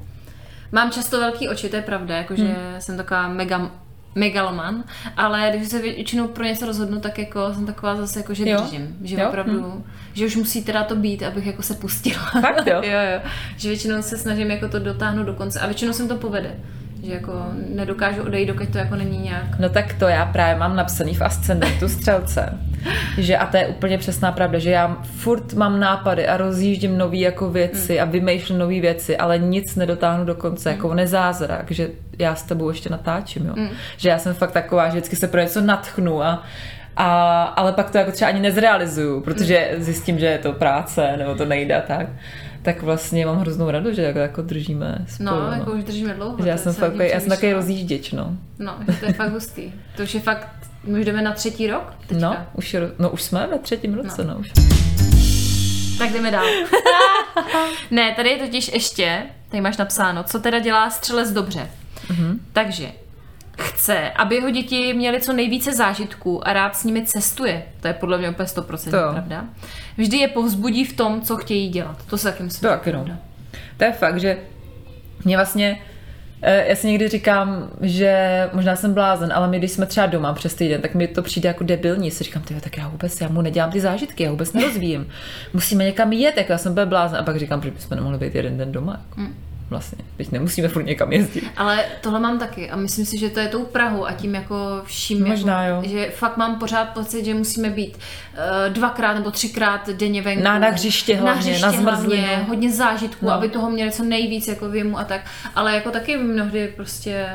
[0.71, 2.55] mám často velký oči, to je pravda, jakože hmm.
[2.79, 3.71] jsem taková mega
[4.15, 4.83] megaloman,
[5.17, 8.61] ale když se většinou pro něco rozhodnu, tak jako jsem taková zase jako, že jo?
[8.61, 9.27] držím, že jo?
[9.27, 9.83] opravdu, hmm.
[10.13, 12.23] že už musí teda to být, abych jako se pustila.
[12.41, 12.73] Fakt jo?
[12.83, 13.21] jo, jo.
[13.57, 16.55] Že většinou se snažím jako to dotáhnout do konce a většinou jsem to povede
[17.03, 17.31] že jako
[17.75, 19.59] nedokážu odejít, dokud to jako není nějak.
[19.59, 22.57] No tak to já právě mám napsaný v ascendentu střelce,
[23.17, 27.17] že a to je úplně přesná pravda, že já furt mám nápady a rozjíždím nové
[27.17, 28.01] jako věci mm.
[28.01, 30.75] a vymýšlím nové věci, ale nic nedotáhnu do konce, mm.
[30.75, 33.53] jako nezázrak, že já s tebou ještě natáčím, jo.
[33.55, 33.69] Mm.
[33.97, 36.43] Že já jsem fakt taková, že vždycky se pro něco natchnu a
[36.99, 41.35] a, ale pak to jako třeba ani nezrealizuju, protože zjistím, že je to práce, nebo
[41.35, 42.07] to nejde tak
[42.67, 45.29] tak vlastně mám hroznou radost, že jako, jako držíme spolu.
[45.29, 46.37] No, no, jako už držíme dlouho.
[46.43, 48.37] Že já jsem, fakt, já jsem takový rozjížděč, no.
[48.59, 49.71] No, to je fakt hustý.
[49.95, 50.47] To už je fakt,
[50.83, 52.29] my už jdeme na třetí rok teďka.
[52.29, 54.33] No, už, no, už jsme ve třetím roce, no.
[54.33, 54.51] no už.
[55.97, 56.45] Tak jdeme dál.
[57.91, 61.69] ne, tady je totiž ještě, tady máš napsáno, co teda dělá střelec dobře.
[62.07, 62.39] Mm-hmm.
[62.53, 62.87] Takže
[63.57, 67.63] chce, aby jeho děti měly co nejvíce zážitků a rád s nimi cestuje.
[67.81, 69.13] To je podle mě úplně 100% to.
[69.13, 69.45] pravda.
[69.97, 72.05] Vždy je povzbudí v tom, co chtějí dělat.
[72.09, 72.61] To se taky myslím.
[72.61, 73.05] To taky no.
[73.77, 74.37] To je fakt, že
[75.25, 75.79] mě vlastně
[76.41, 80.33] Eh, já si někdy říkám, že možná jsem blázen, ale my, když jsme třeba doma
[80.33, 82.11] přes týden, tak mi to přijde jako debilní.
[82.11, 85.07] Si říkám, tyjo, tak já vůbec, já mu nedělám ty zážitky, já vůbec nerozvíjím.
[85.53, 87.19] Musíme někam jet, jako já jsem byl blázen.
[87.19, 88.91] A pak říkám, že bychom nemohli být jeden den doma.
[88.91, 89.21] Jako.
[89.21, 89.35] Mm
[89.69, 89.97] vlastně.
[90.17, 91.43] Teď nemusíme furt někam jezdit.
[91.57, 94.81] Ale tohle mám taky a myslím si, že to je tou Prahu a tím jako
[94.85, 95.91] vším, Možná, jako, jo.
[95.91, 100.43] že fakt mám pořád pocit, že musíme být uh, dvakrát nebo třikrát denně venku.
[100.43, 102.23] Na, na hřiště hlavně, na, hřiště na zmrzlinu.
[102.23, 103.31] Hlavně, hodně zážitků, no.
[103.31, 105.21] aby toho měli co nejvíc jako věmu a tak.
[105.55, 107.27] Ale jako taky mnohdy prostě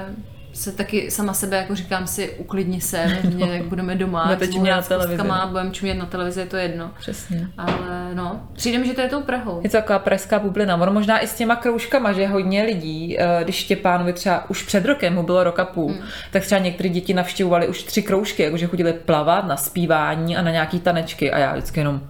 [0.53, 3.07] se taky sama sebe jako říkám si, uklidni se,
[3.39, 3.47] no.
[3.47, 5.23] jak budeme doma, na televizi.
[5.23, 6.91] Má, budeme čumět na televizi, je to jedno.
[6.99, 7.49] Přesně.
[7.59, 9.61] Ale no, přijde mi, že to je tou Prahou.
[9.63, 10.77] Je to taková pražská bublina.
[10.77, 14.85] Ono možná i s těma kroužkama, že hodně lidí, eh, když Štěpánovi třeba už před
[14.85, 16.03] rokem, mu bylo rok a půl, hmm.
[16.31, 20.51] tak třeba některé děti navštěvovali už tři kroužky, jakože chodili plavat na zpívání a na
[20.51, 22.01] nějaký tanečky a já vždycky jenom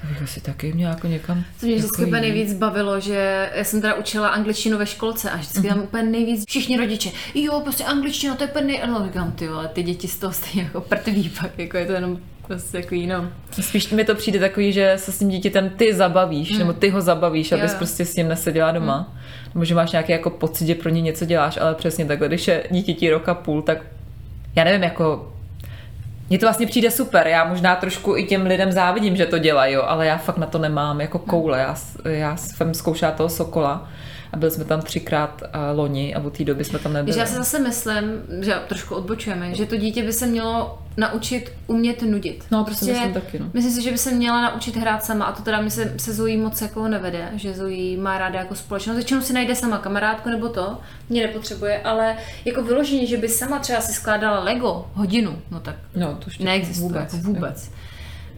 [0.00, 1.44] to bych asi taky měla jako někam.
[1.60, 5.30] To mě vždycky jako úplně nejvíc bavilo, že já jsem teda učila angličtinu ve školce
[5.30, 5.82] a vždycky tam mm-hmm.
[5.82, 8.82] úplně nejvíc všichni rodiče, jo, prostě angličtina, to je úplně nej...
[8.86, 11.92] No, říkám, ty vole, ty děti z toho stejně jako prtví pak, jako je to
[11.92, 13.28] jenom prostě jako jinou.
[13.60, 16.58] Spíš mi to přijde takový, že se s tím dítětem ty zabavíš, hmm.
[16.58, 17.78] nebo ty ho zabavíš, abys jo.
[17.78, 18.96] prostě s ním neseděla doma.
[18.96, 19.20] Hmm.
[19.54, 22.48] Nebo že máš nějaký jako pocit, že pro ně něco děláš, ale přesně takhle, když
[22.48, 23.78] je dítěti roka půl, tak
[24.56, 25.32] já nevím, jako
[26.28, 29.74] mně to vlastně přijde super, já možná trošku i těm lidem závidím, že to dělají,
[29.74, 31.58] jo, ale já fakt na to nemám jako koule.
[31.58, 33.88] Já, já jsem zkoušela toho Sokola
[34.32, 37.18] a byli jsme tam třikrát uh, loni a od té doby jsme tam nebyli.
[37.18, 38.04] já si zase myslím,
[38.40, 42.44] že trošku odbočujeme, že to dítě by se mělo naučit umět nudit.
[42.50, 43.38] No, to prostě, myslím taky.
[43.38, 43.50] No.
[43.52, 46.12] Myslím si, že by se měla naučit hrát sama a to teda mi se, se
[46.12, 48.96] Zoe moc jako nevede, že Zoe má ráda jako společnost.
[48.96, 53.58] Většinou si najde sama kamarádku nebo to, mě nepotřebuje, ale jako vyložení, že by sama
[53.58, 57.14] třeba si skládala Lego hodinu, no tak no, to neexistuje vůbec.
[57.14, 57.70] Jako vůbec.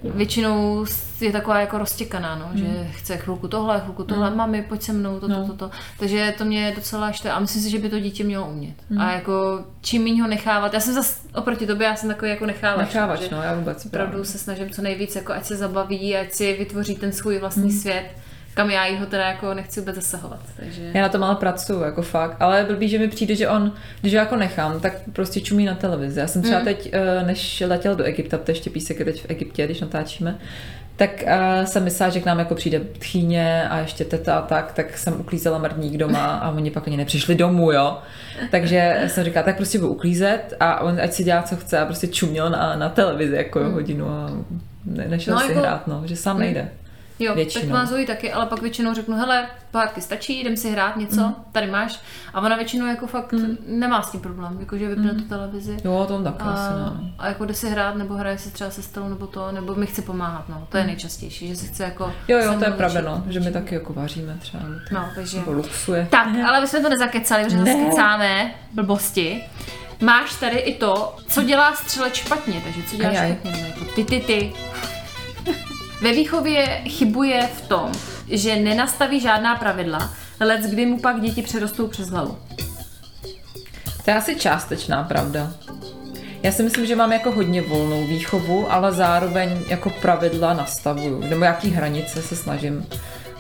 [0.03, 0.87] Většinou
[1.21, 2.59] je taková jako roztěkaná, no, hmm.
[2.59, 4.37] že chce chvilku tohle, chvilku tohle, hmm.
[4.37, 5.47] mami, pojď se mnou, toto, no.
[5.47, 5.69] toto.
[5.69, 5.71] To.
[5.99, 8.75] Takže to mě docela štve a myslím si, že by to dítě mělo umět.
[8.91, 9.01] Hmm.
[9.01, 12.47] A jako čím méně ho nechávat, já jsem zase oproti tobě, já jsem takový jako
[12.47, 12.87] nechávač.
[12.87, 13.87] Nechávač, no, já vůbec.
[13.87, 17.71] Opravdu se snažím co nejvíc, jako ať se zabaví, ať si vytvoří ten svůj vlastní
[17.71, 17.81] hmm.
[17.81, 18.11] svět
[18.59, 20.41] kam já ho teda jako nechci vůbec zasahovat.
[20.57, 20.91] Takže...
[20.95, 22.37] Já na tom ale pracuju, jako fakt.
[22.41, 25.75] Ale blbý, že mi přijde, že on, když ho jako nechám, tak prostě čumí na
[25.75, 26.21] televizi.
[26.21, 26.65] Já jsem třeba mm.
[26.65, 30.39] teď, eh, než letěl do Egypta, to ještě písek je teď v Egyptě, když natáčíme,
[30.97, 34.73] tak uh, jsem myslela, že k nám jako přijde tchýně a ještě teta a tak,
[34.73, 37.99] tak jsem uklízela mrdník doma a oni pak ani nepřišli domů, jo.
[38.51, 41.87] Takže jsem říkala, tak prostě budu uklízet a on ať si dělá, co chce a
[41.87, 43.73] prostě čuměl na, na televizi jako mm.
[43.73, 44.31] hodinu a
[44.85, 45.61] ne, nešel no, si jako...
[45.61, 46.69] hrát, no, že sám mm.
[47.19, 47.65] Jo, většinou.
[47.65, 51.21] tak má Zoe taky, ale pak většinou řeknu, hele, pohádky stačí, jdem si hrát něco,
[51.21, 51.35] mm.
[51.53, 52.01] tady máš.
[52.35, 53.57] A ona většinou jako fakt mm.
[53.67, 55.23] nemá s tím problém, jakože vypne mm.
[55.23, 55.77] tu televizi.
[55.85, 57.11] Jo, to tak a, asi, no.
[57.19, 59.87] a jako jde si hrát, nebo hraje si třeba se stelou, nebo to, nebo mi
[59.87, 60.67] chce pomáhat, no.
[60.69, 60.87] To je mm.
[60.87, 62.13] nejčastější, že si chce jako...
[62.29, 64.63] Jo, jo, to je pravda, no, že my taky jako vaříme třeba.
[64.93, 65.39] No, takže...
[65.39, 66.09] Nebo luxuje.
[66.11, 67.87] Tak, ale my jsme to nezakecali, protože ne.
[67.87, 69.45] skecáme blbosti.
[70.01, 74.21] Máš tady i to, co dělá střelec špatně, takže co dělá špatně, jako ty, ty,
[74.21, 74.53] ty.
[76.03, 77.93] Ve výchově chybuje v tom,
[78.31, 82.39] že nenastaví žádná pravidla, let kdy mu pak děti přerostou přes hlavu.
[84.05, 85.55] To je asi částečná pravda.
[86.43, 91.21] Já si myslím, že mám jako hodně volnou výchovu, ale zároveň jako pravidla nastavuju.
[91.21, 92.87] Nebo jaký hranice se snažím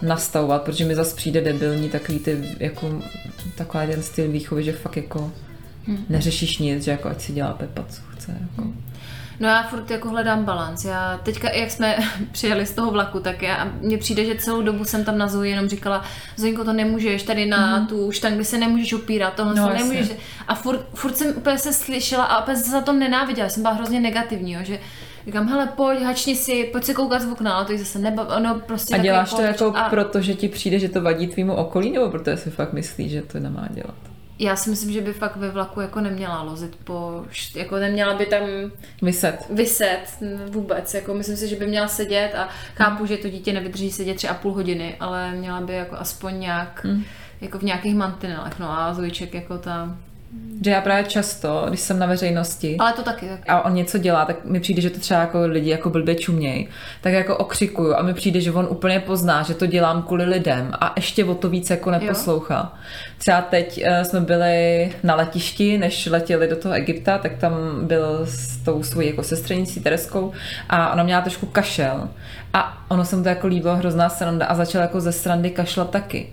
[0.03, 3.03] nastavovat, protože mi zase přijde debilní takový ty, jako,
[3.55, 5.33] takový ten styl výchovy, že fakt jako
[5.87, 6.05] hmm.
[6.09, 8.37] neřešíš nic, že jako ať si dělá Pepa, co chce.
[8.40, 8.62] Jako.
[8.62, 8.88] Hmm.
[9.40, 10.85] No já furt jako hledám balans.
[10.85, 11.96] Já teďka, jak jsme
[12.33, 15.48] přijeli z toho vlaku, tak já, mně přijde, že celou dobu jsem tam na Zoe
[15.48, 16.05] jenom říkala,
[16.37, 17.87] Zoinko, to nemůžeš, tady na mm-hmm.
[17.87, 20.09] tu štangli se nemůžeš opírat, tohle no, se nemůžeš.
[20.48, 23.74] A furt, furt jsem úplně se slyšela a opět se za to nenáviděla, jsem byla
[23.74, 24.79] hrozně negativní, jo, že
[25.27, 28.61] Říkám, hele, pojď, hačni si, pojď se koukat z okna, ale to zase nebav, no
[28.66, 29.88] prostě A děláš to jako a...
[29.88, 33.22] proto, že ti přijde, že to vadí tvýmu okolí, nebo protože si fakt myslíš, že
[33.22, 34.17] to nemá dělat?
[34.38, 37.24] Já si myslím, že by fakt ve vlaku jako neměla lozit po,
[37.55, 38.42] jako neměla by tam
[39.03, 39.46] vyset.
[39.51, 43.90] Vyset vůbec, jako myslím si, že by měla sedět a chápu, že to dítě nevydrží
[43.90, 47.05] sedět tři a půl hodiny, ale měla by jako aspoň nějak, hmm.
[47.40, 49.96] jako v nějakých mantinelech, no a Zojček jako ta
[50.64, 53.49] že já právě často, když jsem na veřejnosti Ale to taky, taky.
[53.49, 56.69] a on něco dělá, tak mi přijde, že to třeba jako lidi jako blbě čuměj,
[57.01, 60.71] tak jako okřikuju a mi přijde, že on úplně pozná, že to dělám kvůli lidem
[60.81, 62.73] a ještě o to víc jako neposlouchá.
[62.75, 62.81] Jo.
[63.19, 68.21] Třeba teď uh, jsme byli na letišti, než letěli do toho Egypta, tak tam byl
[68.25, 70.33] s tou svojí jako sestřenicí Tereskou
[70.69, 72.09] a ona měla trošku kašel
[72.53, 75.91] a ono se mu to jako líbilo hrozná sranda a začala jako ze srandy kašlat
[75.91, 76.27] taky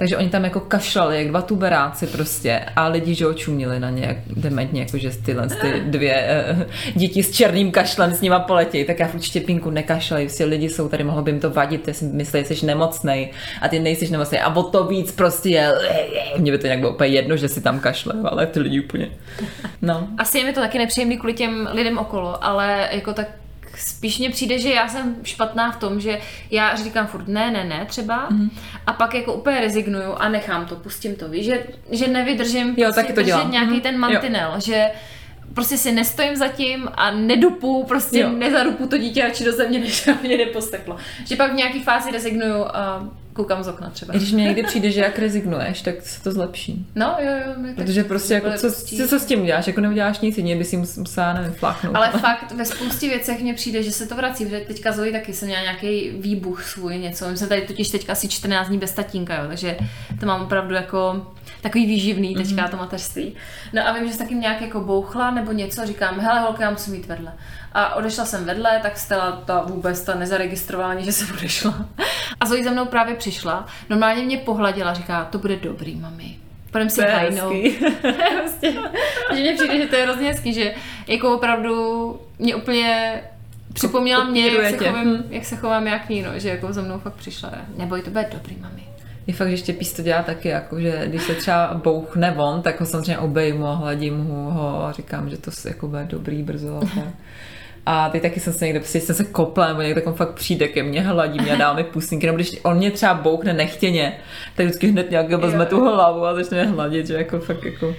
[0.00, 2.60] Takže oni tam jako kašlali, jak dva tuberáci prostě.
[2.76, 6.62] A lidi, že očuměli na ně jak dementně, jako že tyhle ty dvě uh,
[6.94, 10.88] děti s černým kašlem s nima poletějí, tak já v štěpinku nekašlej, prostě lidi jsou
[10.88, 13.30] tady, mohlo by jim to vadit, ty si myslí, že jsi nemocnej.
[13.60, 14.40] A ty nejsi nemocnej.
[14.40, 15.72] A o to víc prostě je,
[16.38, 19.10] mě by to nějak bylo úplně jedno, že si tam kašle, ale ty lidi úplně,
[19.82, 20.08] no.
[20.18, 23.26] Asi je mi to taky nepříjemný kvůli těm lidem okolo, ale jako tak
[23.80, 27.64] spíš mně přijde, že já jsem špatná v tom, že já říkám furt ne, ne,
[27.64, 28.50] ne třeba mm.
[28.86, 32.74] a pak jako úplně rezignuju a nechám to, pustím to, víš, že, že nevydržím jo,
[32.76, 33.50] prostě taky to dělám.
[33.50, 33.80] nějaký mm.
[33.80, 34.60] ten mantinel, jo.
[34.60, 34.90] že
[35.54, 38.30] prostě si nestojím za tím a nedupu, prostě jo.
[38.30, 40.96] nezarupu to dítě radši do země, než mě neposteklo.
[41.26, 44.14] Že pak v nějaký fázi rezignuju a koukám z okna třeba.
[44.14, 46.86] Když mi někdy přijde, že jak rezignuješ, tak se to zlepší.
[46.94, 47.74] No, jo, jo.
[47.76, 49.66] Protože prostě jako, co, co, co, s tím děláš?
[49.66, 51.96] Jako neuděláš nic, jině by si musela, nevím, fláknout.
[51.96, 55.32] Ale fakt ve spoustě věcech mně přijde, že se to vrací, protože teďka Zoe taky
[55.32, 57.28] jsem měla nějaký výbuch svůj, něco.
[57.28, 59.76] My jsme tady totiž teďka asi 14 dní bez tatínka, jo, takže
[60.20, 61.26] to mám opravdu jako
[61.60, 62.70] takový výživný teďka mm-hmm.
[62.70, 63.34] to mateřství.
[63.72, 66.70] No a vím, že jsi taky nějak jako bouchla nebo něco, říkám, hele holka, já
[66.70, 67.32] musím jít vedle.
[67.72, 71.86] A odešla jsem vedle, tak Stella ta vůbec ta nezaregistrovala ani, že jsem odešla.
[72.40, 76.36] A Zoe za mnou právě přišla, normálně mě pohladila, říká, to bude dobrý, mami.
[76.70, 77.52] Půjdem si hajnout.
[78.40, 78.72] prostě,
[79.34, 80.74] že mně přijde, že to je hrozně hezký, že
[81.06, 83.20] jako opravdu mě úplně
[83.72, 86.98] připomněla mě, jak se, chovám, jak se chovám jak ní, no, že jako za mnou
[86.98, 87.52] fakt přišla.
[87.76, 88.82] Neboj, to bude dobrý, mami.
[89.26, 92.80] Je fakt, že Štěpís to dělá taky, jako, že když se třeba bouchne von, tak
[92.80, 96.80] ho samozřejmě obejmu a hladím ho a říkám, že to jako bude dobrý brzo.
[97.86, 100.34] A ty taky jsem se někde, prostě jsem se kopla, nebo někde tak on fakt
[100.34, 103.52] přijde ke mně, hladí mě a dá mi pustinky, nebo když on mě třeba bouchne
[103.52, 104.18] nechtěně,
[104.56, 107.94] tak vždycky hned nějak vezme tu hlavu a začne mě hladit, že jako fakt jako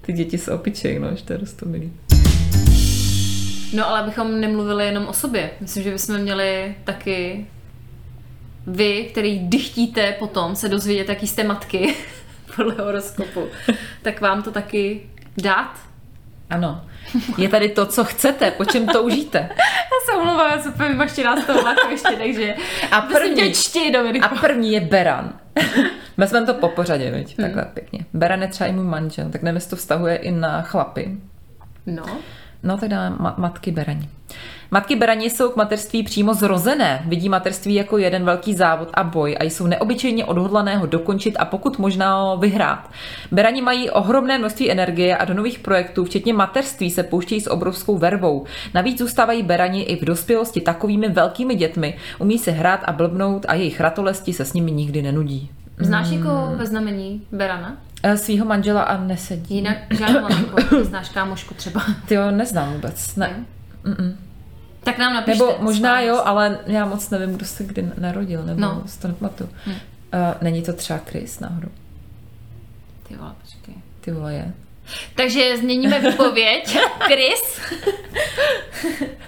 [0.00, 1.38] ty děti se opičej, no, že to je.
[3.74, 5.50] No ale abychom nemluvili jenom o sobě.
[5.60, 7.46] Myslím, že bychom měli taky
[8.66, 11.94] vy, který dychtíte potom se dozvědět, jaký jste matky
[12.56, 13.48] podle horoskopu,
[14.02, 15.00] tak vám to taky
[15.42, 15.78] dát?
[16.50, 16.84] Ano.
[17.38, 19.38] Je tady to, co chcete, po čem toužíte.
[19.58, 22.54] já se omlouvám, já se úplně vymaštěná z toho vlaku ještě, takže
[22.90, 23.92] a první, čti,
[24.22, 25.32] a první je Beran.
[26.16, 27.38] Vezmeme to po pořadě, viď?
[27.38, 27.46] Hmm.
[27.46, 28.00] Takhle pěkně.
[28.14, 31.16] Beran je třeba i můj manžel, tak nevím, to vztahuje i na chlapy.
[31.86, 32.04] No.
[32.62, 34.08] No ma- matky Berani.
[34.70, 39.36] Matky Berani jsou k mateřství přímo zrozené, vidí mateřství jako jeden velký závod a boj
[39.40, 42.90] a jsou neobyčejně odhodlané ho dokončit a pokud možná vyhrát.
[43.32, 47.98] Berani mají ohromné množství energie a do nových projektů, včetně mateřství, se pouštějí s obrovskou
[47.98, 48.44] vervou.
[48.74, 53.54] Navíc zůstávají Berani i v dospělosti takovými velkými dětmi, umí se hrát a blbnout a
[53.54, 55.50] jejich ratolesti se s nimi nikdy nenudí.
[55.78, 57.76] Znáš jako ve znamení Berana?
[58.02, 59.54] Eh, svýho manžela a nesedí.
[59.54, 60.28] Jinak žádnou
[60.82, 61.82] znáš kámošku třeba.
[62.08, 63.16] Ty jo, neznám vůbec.
[63.16, 63.44] Ne.
[63.84, 64.25] Mm-mm.
[64.86, 65.44] Tak nám napište.
[65.44, 68.84] Nebo možná jo, ale já moc nevím, kdo se kdy narodil, nebo no.
[69.02, 69.50] to nepamatuju.
[69.64, 69.74] Hmm.
[69.74, 69.80] Uh,
[70.40, 71.68] není to třeba Chris náhodou?
[73.08, 73.74] Ty vole, počkej.
[74.00, 74.52] Ty vole je.
[75.14, 76.78] Takže změníme výpověď.
[77.00, 77.60] Chris.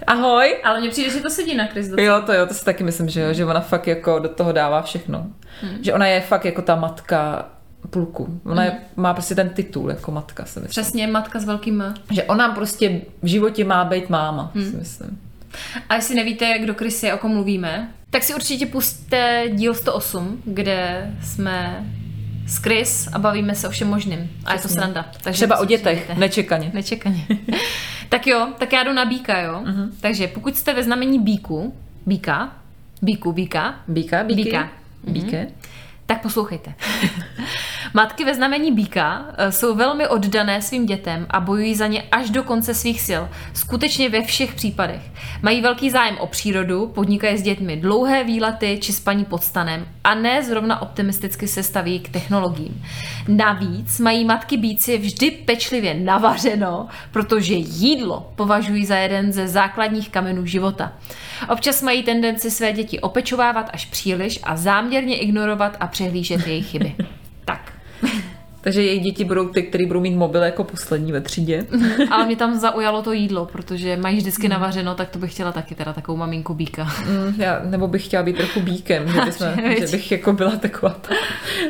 [0.07, 0.57] Ahoj.
[0.63, 1.87] Ale mně přijde, že to sedí na Chris.
[1.87, 2.07] Docela.
[2.07, 4.51] Jo, to jo, to si taky myslím, že jo, že ona fakt jako do toho
[4.51, 5.27] dává všechno.
[5.61, 5.83] Hmm.
[5.83, 7.49] Že ona je fakt jako ta matka
[7.89, 8.41] půlku.
[8.45, 8.79] Ona je, hmm.
[8.95, 10.83] má prostě ten titul jako matka, si myslím.
[10.83, 11.93] Přesně, matka s velkým M.
[12.11, 14.71] Že ona prostě v životě má být máma, hmm.
[14.71, 15.19] si myslím.
[15.89, 20.41] A jestli nevíte, kdo Chris je, o kom mluvíme, tak si určitě pustte díl 108,
[20.45, 21.85] kde jsme
[22.47, 24.31] s Chris a bavíme se o všem možným.
[24.45, 25.05] A je to sranda.
[25.21, 26.71] Takže Třeba o dětech, nečekaně.
[26.73, 27.27] Nečekaně.
[28.09, 29.61] tak jo, tak já jdu na bíka, jo.
[29.65, 29.89] Uh-huh.
[30.01, 32.55] Takže pokud jste ve znamení bíku, bíka,
[33.01, 33.79] bíku, bíka.
[33.87, 34.43] Bíka, bíky.
[34.43, 34.69] Bíka.
[35.03, 35.47] Bíke.
[35.49, 35.69] Uh-huh.
[36.09, 36.73] Tak poslouchejte.
[37.93, 42.29] Matky ve znamení býka eh, jsou velmi oddané svým dětem a bojují za ně až
[42.29, 43.23] do konce svých sil.
[43.53, 45.01] Skutečně ve všech případech.
[45.41, 50.15] Mají velký zájem o přírodu, podnikají s dětmi dlouhé výlety či spaní pod stanem a
[50.15, 52.83] ne zrovna optimisticky se staví k technologiím.
[53.29, 60.45] Navíc mají matky bíci vždy pečlivě navařeno, protože jídlo považují za jeden ze základních kamenů
[60.45, 60.93] života.
[61.49, 66.95] Občas mají tendenci své děti opečovávat až příliš a záměrně ignorovat a přehlížet jejich chyby.
[68.69, 68.75] tak.
[68.75, 71.65] Takže jejich děti budou ty, které budou mít mobil jako poslední ve třídě.
[72.11, 74.51] Ale mě tam zaujalo to jídlo, protože mají vždycky mm.
[74.51, 76.83] navařeno, tak to bych chtěla taky teda takovou maminku bíka.
[76.83, 79.47] Mm, já, nebo bych chtěla být trochu bíkem, že, bychom,
[79.79, 81.15] že bych jako byla taková ta...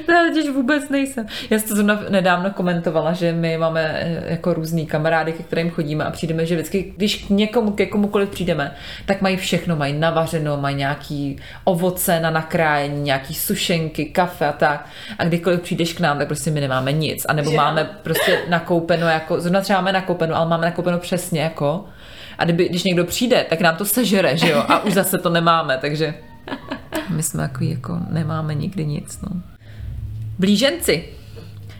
[0.08, 1.26] Já teď vůbec nejsem.
[1.50, 6.04] Já jsem to nedávno komentovala, že my máme eh, jako různý kamarády, ke kterým chodíme
[6.04, 10.58] a přijdeme, že vždycky, když k někomu, ke komukoliv přijdeme, tak mají všechno, mají navařeno,
[10.58, 14.86] mají nějaký ovoce na nakrájení, nějaký sušenky, kafe a tak.
[15.20, 17.58] A kdykoliv přijdeš k nám, tak prostě my nemáme nemáme nic, anebo že?
[17.58, 21.86] máme prostě nakoupeno jako, zrovna třeba máme nakoupeno, ale máme nakoupeno přesně jako
[22.38, 25.30] a kdyby, když někdo přijde, tak nám to sežere, že jo, a už zase to
[25.30, 26.14] nemáme, takže
[27.10, 29.42] my jsme jako, jako nemáme nikdy nic, no.
[30.40, 31.19] Blíženci.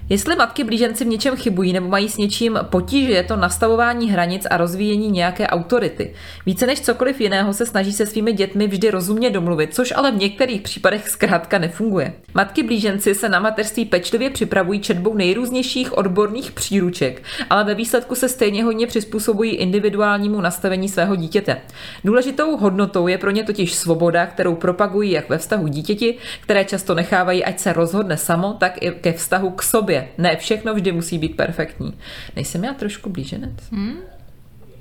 [0.10, 4.48] Jestli matky blíženci v něčem chybují nebo mají s něčím potíže, je to nastavování hranic
[4.50, 6.14] a rozvíjení nějaké autority.
[6.46, 10.18] Více než cokoliv jiného se snaží se svými dětmi vždy rozumně domluvit, což ale v
[10.18, 12.14] některých případech zkrátka nefunguje.
[12.34, 18.30] Matky blíženci se na mateřství pečlivě připravují četbou nejrůznějších odborných příruček, ale ve výsledku se
[18.30, 21.62] stejně hodně přizpůsobují individuálnímu nastavení svého dítěte.
[22.04, 26.96] Důležitou hodnotou je pro ně totiž svoboda, kterou propagují jak ve vztahu dítěti, které často
[26.96, 31.18] nechávají, ať se rozhodne samo, tak i ke vztahu k sobě ne všechno vždy musí
[31.18, 31.94] být perfektní.
[32.36, 33.72] Nejsem já trošku blíženec?
[33.72, 33.98] Hmm?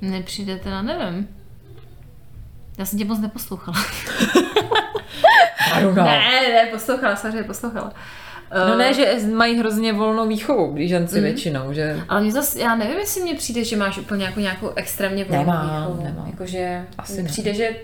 [0.01, 1.27] Nepřijde teda, nevím.
[2.77, 3.77] Já jsem tě moc neposlouchala.
[5.95, 7.93] ne, ne, poslouchala, samozřejmě poslouchala.
[8.67, 11.23] No ne, že mají hrozně volnou výchovu blíženci mm.
[11.23, 12.01] většinou, že...
[12.09, 15.45] Ale mě zase, já nevím, jestli mně přijde, že máš úplně jako nějakou extrémně volnou
[15.45, 16.03] nemám, výchovu.
[16.03, 17.75] Nemám, Jakože Asi přijde, že...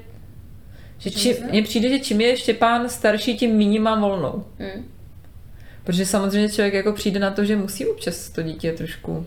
[0.97, 4.45] že či, mně přijde, že čím je Štěpán starší, tím méně má volnou.
[4.59, 4.85] Mm.
[5.85, 9.25] Protože samozřejmě člověk jako přijde na to, že musí občas to dítě trošku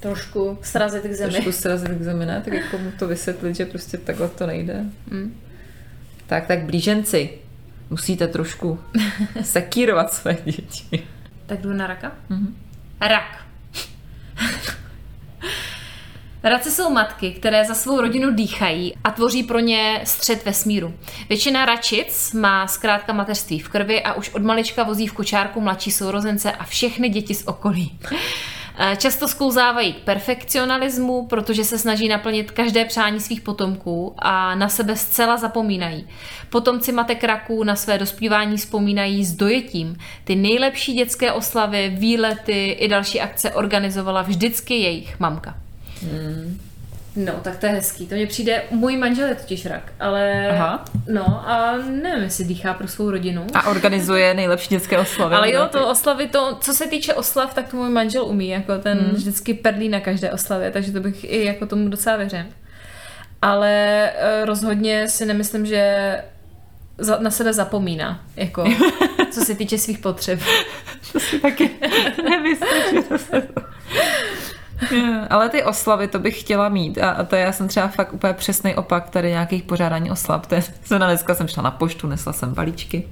[0.00, 1.32] trošku srazit k zemi.
[1.32, 2.42] Trošku srazit k zemi, ne?
[2.44, 4.84] Tak jako mu to vysvětlit, že prostě takhle to nejde.
[5.10, 5.40] Mm.
[6.26, 7.30] Tak, tak blíženci,
[7.90, 8.80] musíte trošku
[9.42, 11.06] sekírovat své děti.
[11.46, 12.12] Tak jdu na raka?
[12.30, 12.52] Mm-hmm.
[13.00, 13.46] Rak.
[16.42, 20.94] Race jsou matky, které za svou rodinu dýchají a tvoří pro ně střed vesmíru.
[21.28, 25.90] Většina račic má zkrátka mateřství v krvi a už od malička vozí v kočárku mladší
[25.90, 27.98] sourozence a všechny děti z okolí.
[28.78, 34.68] Eh, často sklouzávají k perfekcionalismu, protože se snaží naplnit každé přání svých potomků a na
[34.68, 36.06] sebe zcela zapomínají.
[36.50, 39.96] Potomci matek raků na své dospívání vzpomínají s dojetím.
[40.24, 45.65] Ty nejlepší dětské oslavy, výlety i další akce organizovala vždycky jejich mamka.
[46.02, 46.58] Hmm.
[47.16, 48.06] No, tak to je hezký.
[48.06, 50.84] To mně přijde, můj manžel je totiž rak, ale Aha.
[51.08, 53.46] no a nevím, jestli dýchá pro svou rodinu.
[53.54, 55.34] A organizuje nejlepší dětské oslavy.
[55.34, 58.78] ale jo, to oslavy, to, co se týče oslav, tak to můj manžel umí, jako
[58.78, 59.10] ten hmm.
[59.10, 62.44] vždycky perlí na každé oslavě, takže to bych i jako tomu docela věřil.
[63.42, 66.16] Ale eh, rozhodně si nemyslím, že
[67.18, 68.64] na sebe zapomíná, jako,
[69.30, 70.40] co se týče svých potřeb.
[71.12, 71.70] to si taky
[72.30, 73.04] nemyslím,
[75.30, 76.98] ale ty oslavy, to bych chtěla mít.
[76.98, 80.46] A, to já jsem třeba fakt úplně přesný opak tady nějakých pořádání oslav.
[80.46, 80.62] To je,
[80.98, 83.08] dneska jsem šla na poštu, nesla jsem balíčky.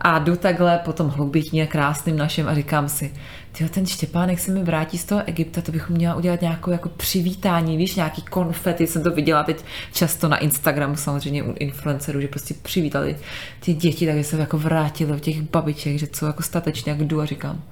[0.00, 3.14] A jdu takhle po tom hloubětně krásným našem a říkám si,
[3.52, 6.88] tyjo, ten Štěpánek se mi vrátí z toho Egypta, to bychom měla udělat nějakou jako
[6.88, 12.28] přivítání, víš, nějaký konfety, jsem to viděla teď často na Instagramu samozřejmě u influencerů, že
[12.28, 13.16] prostě přivítali
[13.60, 17.20] ty děti, takže se jako vrátili do těch babiček, že co jako statečně, jak jdu
[17.20, 17.62] a říkám,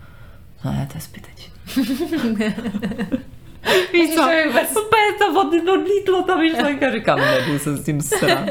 [0.65, 1.54] ne, to je zbytečné.
[3.93, 4.23] Víš co,
[4.87, 8.49] úplně to od, odlítlo ta myšlenka, říkám, nebudu se s tím srát.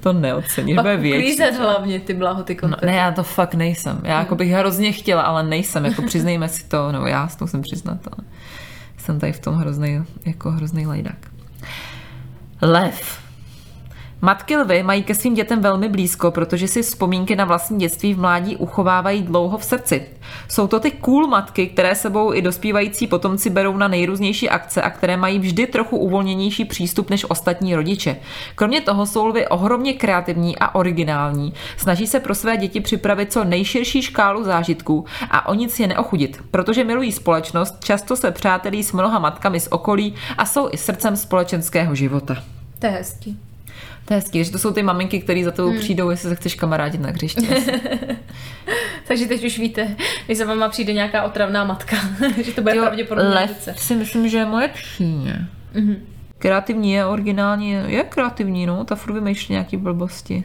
[0.00, 1.42] To neoceníš, bude větší.
[1.58, 4.00] hlavně ty blaho, ty no, Ne, já to fakt nejsem.
[4.04, 7.44] Já jako bych hrozně chtěla, ale nejsem, jako přiznejme si to, no já s to
[7.44, 8.26] musím přiznat, ale
[8.98, 11.18] jsem tady v tom hrozný, jako hrozný lajdak.
[12.62, 13.27] Lev.
[14.20, 18.18] Matky lvy mají ke svým dětem velmi blízko, protože si vzpomínky na vlastní dětství v
[18.18, 20.06] mládí uchovávají dlouho v srdci.
[20.48, 24.90] Jsou to ty cool matky, které sebou i dospívající potomci berou na nejrůznější akce a
[24.90, 28.16] které mají vždy trochu uvolněnější přístup než ostatní rodiče.
[28.54, 31.54] Kromě toho jsou lvy ohromně kreativní a originální.
[31.76, 36.38] Snaží se pro své děti připravit co nejširší škálu zážitků a o nic je neochudit,
[36.50, 41.16] protože milují společnost, často se přátelí s mnoha matkami z okolí a jsou i srdcem
[41.16, 42.36] společenského života.
[42.78, 43.47] To je hezký.
[44.08, 45.78] To je hezký, že to jsou ty maminky, které za tebou hmm.
[45.78, 47.48] přijdou, jestli se chceš kamarádit na hřišti.
[49.08, 51.96] Takže teď už víte, když za váma přijde nějaká otravná matka,
[52.42, 55.48] že to bude jo, pravděpodobně Lev si myslím, že je moje tchýně.
[55.74, 55.96] Mm-hmm.
[56.38, 60.44] Kreativní je, originální je, je kreativní, no, ta furt vymýšlí nějaký blbosti.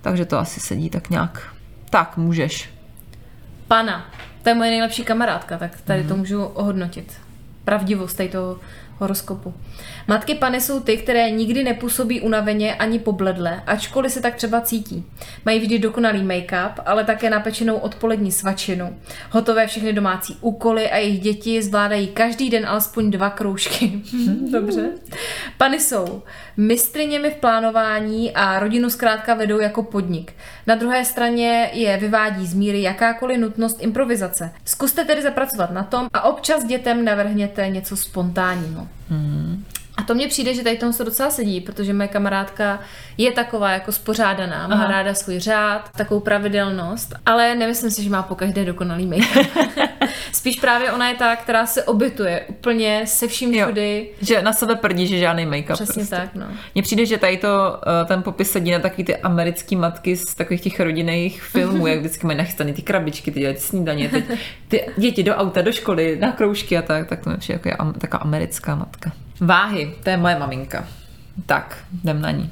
[0.00, 1.54] Takže to asi sedí tak nějak.
[1.90, 2.70] Tak, můžeš.
[3.68, 4.10] Pana,
[4.42, 6.08] to je moje nejlepší kamarádka, tak tady mm-hmm.
[6.08, 7.12] to můžu ohodnotit.
[7.64, 8.58] Pravdivost tady toho
[8.98, 9.54] horoskopu.
[10.08, 15.04] Matky pany jsou ty, které nikdy nepůsobí unaveně ani pobledle, ačkoliv se tak třeba cítí.
[15.44, 18.96] Mají vždy dokonalý make-up, ale také napečenou odpolední svačinu,
[19.30, 24.02] hotové všechny domácí úkoly a jejich děti zvládají každý den alespoň dva kroužky.
[24.52, 24.90] Dobře.
[25.58, 26.22] Pany jsou
[26.56, 30.32] mistriněmi v plánování a rodinu zkrátka vedou jako podnik.
[30.66, 34.50] Na druhé straně je vyvádí z míry jakákoliv nutnost improvizace.
[34.64, 38.83] Zkuste tedy zapracovat na tom a občas dětem navrhněte něco spontánního.
[39.08, 39.54] Hmm.
[39.96, 42.80] A to mně přijde, že tady tomu se docela sedí, protože moje kamarádka
[43.18, 44.86] je taková jako spořádaná, má Aha.
[44.86, 49.24] ráda svůj řád, takovou pravidelnost, ale nemyslím si, že má po každé dokonalý make
[50.32, 54.08] Spíš právě ona je ta, která se obytuje úplně se vším všudy.
[54.20, 55.72] Že na sebe prdí, že žádný make-up.
[55.72, 56.16] Přesně prostě.
[56.16, 56.46] tak, no.
[56.74, 60.34] Mně přijde, že tady to, eh, ten popis sedí na takový ty americké matky z
[60.34, 64.24] takových těch rodinných filmů, jak vždycky mají nachystané ty krabičky, ty dělají snídaně, teď
[64.68, 67.76] ty děti do auta, do školy, na kroužky a tak, tak to je jako je
[67.98, 69.12] taková americká matka.
[69.40, 70.88] Váhy, to je moje maminka.
[71.46, 72.50] Tak, jdem na ní.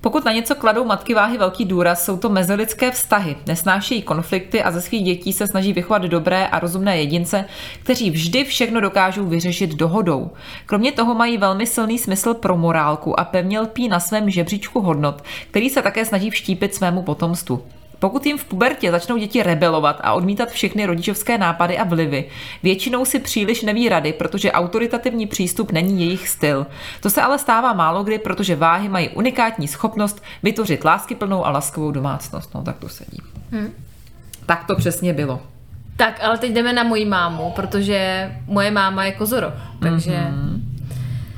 [0.00, 3.36] Pokud na něco kladou matky váhy velký důraz, jsou to mezilidské vztahy.
[3.46, 7.44] Nesnášejí konflikty a ze svých dětí se snaží vychovat dobré a rozumné jedince,
[7.82, 10.30] kteří vždy všechno dokážou vyřešit dohodou.
[10.66, 15.22] Kromě toho mají velmi silný smysl pro morálku a pevně lpí na svém žebříčku hodnot,
[15.50, 17.62] který se také snaží vštípit svému potomstvu.
[17.98, 22.24] Pokud jim v pubertě začnou děti rebelovat a odmítat všechny rodičovské nápady a vlivy,
[22.62, 26.66] většinou si příliš neví rady, protože autoritativní přístup není jejich styl.
[27.00, 31.90] To se ale stává málo kdy, protože váhy mají unikátní schopnost vytvořit láskyplnou a laskovou
[31.90, 32.54] domácnost.
[32.54, 33.18] No tak to sedí.
[33.52, 33.72] Hmm.
[34.46, 35.40] Tak to přesně bylo.
[35.96, 40.10] Tak, ale teď jdeme na moji mámu, protože moje máma je kozoro, takže...
[40.10, 40.60] Mm-hmm.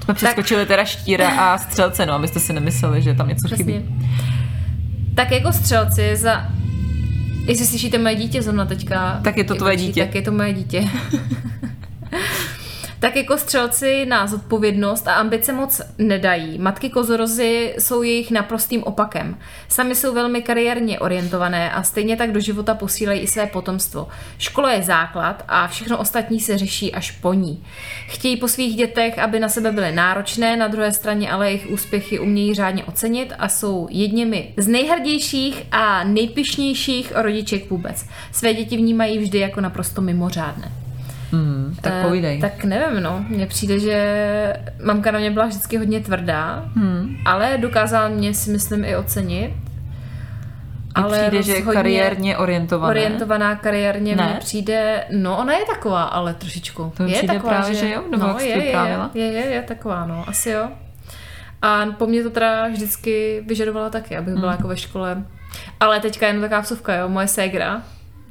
[0.05, 0.69] Jsme přeskočili tak...
[0.69, 3.65] teda štíra a střelce, no, abyste si nemysleli, že tam něco Přesně.
[3.65, 4.09] chybí.
[5.19, 6.47] Tak jako střelci za...
[7.47, 9.21] Jestli slyšíte moje dítě zrovna teďka...
[9.25, 10.05] Tak je to tvoje dítě.
[10.05, 10.85] Tak je to moje dítě.
[13.01, 16.59] tak jako střelci na zodpovědnost a ambice moc nedají.
[16.59, 19.39] Matky kozorozy jsou jejich naprostým opakem.
[19.69, 24.09] Sami jsou velmi kariérně orientované a stejně tak do života posílají i své potomstvo.
[24.39, 27.65] Škola je základ a všechno ostatní se řeší až po ní.
[28.07, 32.19] Chtějí po svých dětech, aby na sebe byly náročné, na druhé straně ale jejich úspěchy
[32.19, 38.07] umějí řádně ocenit a jsou jedněmi z nejhrdějších a nejpišnějších rodiček vůbec.
[38.33, 40.88] Své děti vnímají vždy jako naprosto mimořádné.
[41.33, 42.41] Mm, tak uh, povídej.
[42.41, 43.25] Tak nevím, no.
[43.29, 44.55] Mně přijde, že
[44.85, 47.17] mamka na mě byla vždycky hodně tvrdá, hmm.
[47.25, 49.53] ale dokázala mě si myslím i ocenit.
[50.95, 52.91] Ale přijde, že je kariérně orientovaná.
[52.91, 54.25] Orientovaná kariérně ne?
[54.25, 56.93] mně přijde, no ona je taková, ale trošičku.
[56.97, 58.03] To je taková, právě, že, že jo?
[58.11, 58.77] Nebo no, je, je,
[59.15, 60.69] je, je, je, taková, no, asi jo.
[61.63, 64.59] A po mně to teda vždycky vyžadovala taky, abych byla hmm.
[64.59, 65.25] jako ve škole.
[65.81, 67.83] Ale teďka jen taková vsuvka, jo, moje ségra,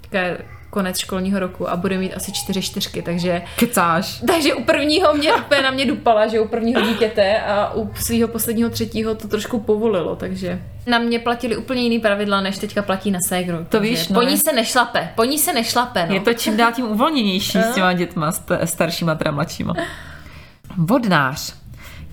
[0.01, 0.37] teďka je
[0.77, 3.41] konec školního roku a bude mít asi čtyři čtyřky, takže...
[3.55, 4.21] Kecáš.
[4.27, 8.27] Takže u prvního mě úplně na mě dupala, že u prvního dítěte a u svého
[8.27, 13.11] posledního třetího to trošku povolilo, takže na mě platili úplně jiný pravidla, než teďka platí
[13.11, 13.65] na ségru.
[13.69, 14.21] To víš, no.
[14.21, 16.13] Po ní se nešlape, po ní se nešlape, no.
[16.13, 18.31] Je to čím dál tím uvolněnější s těma dětma,
[18.65, 19.73] staršíma, teda mladšíma.
[20.77, 21.53] Vodnář.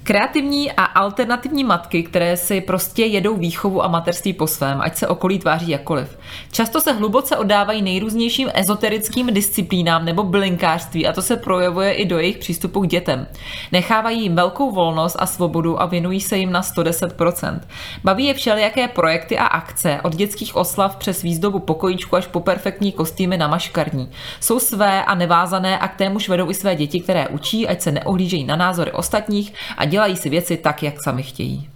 [0.06, 5.08] Kreativní a alternativní matky, které si prostě jedou výchovu a materství po svém, ať se
[5.08, 6.18] okolí tváří jakkoliv.
[6.52, 12.18] Často se hluboce oddávají nejrůznějším ezoterickým disciplínám nebo bylinkářství a to se projevuje i do
[12.18, 13.26] jejich přístupu k dětem.
[13.72, 17.60] Nechávají jim velkou volnost a svobodu a věnují se jim na 110%.
[18.04, 22.92] Baví je všelijaké projekty a akce, od dětských oslav přes výzdobu pokojíčku až po perfektní
[22.92, 24.10] kostýmy na maškarní.
[24.40, 27.92] Jsou své a nevázané a k témuž vedou i své děti, které učí, ať se
[27.92, 31.70] neohlížejí na názory ostatních a dělají si věci tak, jak sami chtějí.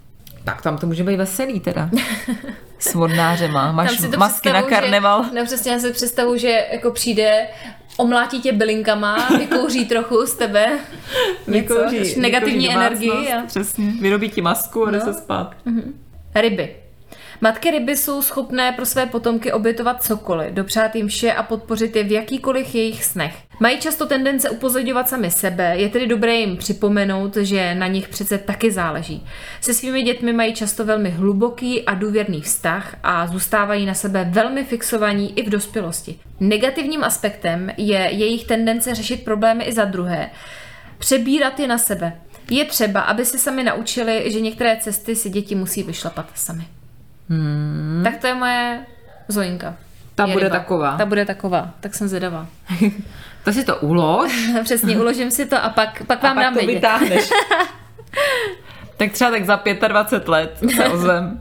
[0.44, 1.90] Tak tam to může být veselý teda.
[2.78, 3.72] S vodnářema.
[3.72, 5.24] Máš masky na karneval.
[5.24, 7.46] Že, no přesně, já si představu, že jako přijde
[7.96, 10.78] omlátí tě bylinkama, vykouří trochu z tebe
[11.46, 13.32] vykouří, něco, negativní energii.
[13.32, 13.46] A...
[13.46, 15.00] Přesně, vyrobí ti masku a no.
[15.00, 15.54] se spát.
[15.66, 15.92] Mm-hmm.
[16.34, 16.76] Ryby.
[17.40, 22.04] Matky ryby jsou schopné pro své potomky obětovat cokoliv, dopřát jim vše a podpořit je
[22.04, 23.34] v jakýkoliv jejich snech.
[23.60, 28.38] Mají často tendence upozorňovat sami sebe, je tedy dobré jim připomenout, že na nich přece
[28.38, 29.26] taky záleží.
[29.60, 34.64] Se svými dětmi mají často velmi hluboký a důvěrný vztah a zůstávají na sebe velmi
[34.64, 36.18] fixovaní i v dospělosti.
[36.40, 40.30] Negativním aspektem je jejich tendence řešit problémy i za druhé,
[40.98, 42.20] přebírat je na sebe.
[42.50, 46.77] Je třeba, aby se sami naučili, že některé cesty si děti musí vyšlapat sami.
[47.28, 48.00] Hmm.
[48.04, 48.86] Tak to je moje
[49.28, 49.74] Zoinka.
[50.14, 50.58] Ta je bude ryba.
[50.58, 50.96] taková.
[50.96, 52.46] Ta bude taková, tak jsem zvědavá.
[53.44, 54.48] to si to ulož.
[54.64, 56.74] Přesně, uložím si to a pak, pak vám a pak dám to vědět.
[56.74, 57.30] vytáhneš.
[58.96, 61.40] tak třeba tak za 25 let se ozvem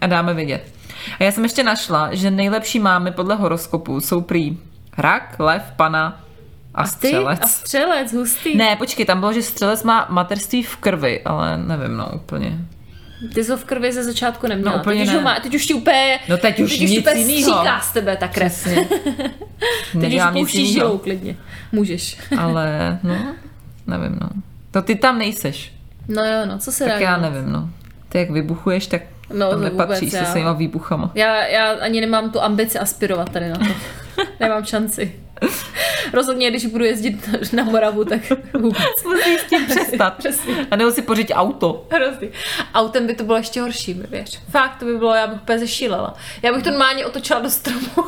[0.00, 0.72] a dáme vědět.
[1.20, 4.58] A já jsem ještě našla, že nejlepší mámy podle horoskopu jsou prý
[4.98, 6.20] rak, lev, pana
[6.74, 7.40] a, a střelec.
[7.42, 8.56] A střelec, hustý.
[8.56, 12.58] Ne, počkej, tam bylo, že střelec má materství v krvi, ale nevím, no úplně.
[13.34, 14.72] Ty jsi ho v krvi ze začátku neměla.
[14.72, 15.18] No, úplně teď, ne.
[15.18, 17.64] Už má, teď už ti úplně, no teď už teď nic už úplně jinýho.
[17.82, 18.68] z tebe ta krev.
[20.00, 21.36] teď už pouštíš žilou klidně.
[21.72, 22.18] Můžeš.
[22.38, 23.34] Ale, no,
[23.86, 24.28] nevím, no.
[24.70, 25.72] To ty tam nejseš.
[26.08, 27.70] No jo, no, co se tak dá já nevím, no.
[28.08, 29.02] Ty jak vybuchuješ, tak
[29.34, 31.10] no, tam nepatříš se svýma výbuchama.
[31.14, 33.64] Já, já ani nemám tu ambici aspirovat tady na to.
[34.40, 35.20] nemám šanci.
[36.12, 38.20] Rozhodně, když budu jezdit na Moravu, tak
[38.54, 39.04] vůbec.
[39.04, 40.16] Musíš s tím přestat.
[40.16, 40.66] Přesně.
[40.70, 41.86] A nebo si pořiď auto.
[41.92, 42.28] Hrozný.
[42.74, 44.40] Autem by to bylo ještě horší, mi věř.
[44.50, 46.14] Fakt, to by bylo, já bych úplně zešílela.
[46.42, 47.88] Já bych to normálně otočila do stromu.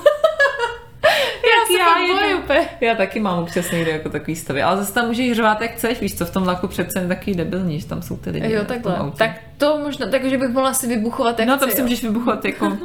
[1.44, 5.36] Já já, já, já taky mám občas někde jako takový stavy, ale zase tam můžeš
[5.36, 8.16] řvát jak chceš, víš co, v tom vlaku přece je takový debilní, že tam jsou
[8.16, 8.52] ty lidi.
[8.52, 9.12] Jo, takhle.
[9.16, 12.78] Tak to možná, takže bych mohla si vybuchovat jak No to si můžeš vybuchovat jako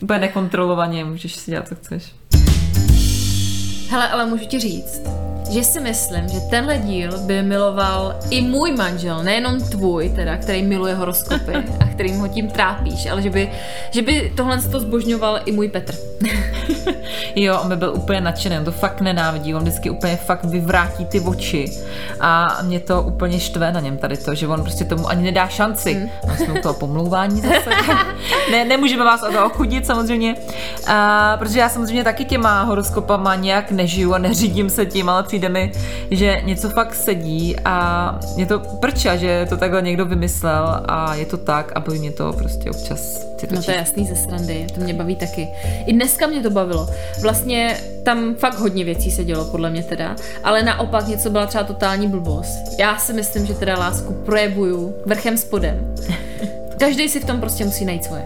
[0.00, 2.12] úplně nekontrolovaně, můžeš si dělat, co chceš.
[3.94, 5.02] Hele, ale můžu ti říct,
[5.50, 10.62] že si myslím, že tenhle díl by miloval i můj manžel, nejenom tvůj, teda, který
[10.62, 13.50] miluje horoskopy a kterým ho tím trápíš, ale že by,
[13.90, 15.94] že by tohle to zbožňoval i můj Petr.
[17.36, 21.04] jo, on by byl úplně nadšený, on to fakt nenávidí, on vždycky úplně fakt vyvrátí
[21.04, 21.64] ty oči
[22.20, 25.48] a mě to úplně štve na něm tady to, že on prostě tomu ani nedá
[25.48, 25.94] šanci.
[25.94, 26.08] Mm.
[26.32, 27.70] A jsme u toho pomlouvání zase.
[28.50, 30.34] ne, nemůžeme vás o to ochudit samozřejmě,
[30.86, 35.48] a, protože já samozřejmě taky těma horoskopama nějak nežiju a neřídím se tím, ale přijde
[35.48, 35.72] mi,
[36.10, 41.26] že něco fakt sedí a je to prča, že to takhle někdo vymyslel a je
[41.26, 44.80] to tak a baví mě to prostě občas No to je jasný ze srandy, to
[44.80, 45.48] mě baví taky.
[45.86, 46.88] I dneska mě to bavilo.
[47.22, 51.64] Vlastně tam fakt hodně věcí se dělo, podle mě teda, ale naopak něco byla třeba
[51.64, 52.78] totální blbost.
[52.78, 55.94] Já si myslím, že teda lásku projevuju vrchem spodem.
[56.78, 58.24] Každý si v tom prostě musí najít svoje.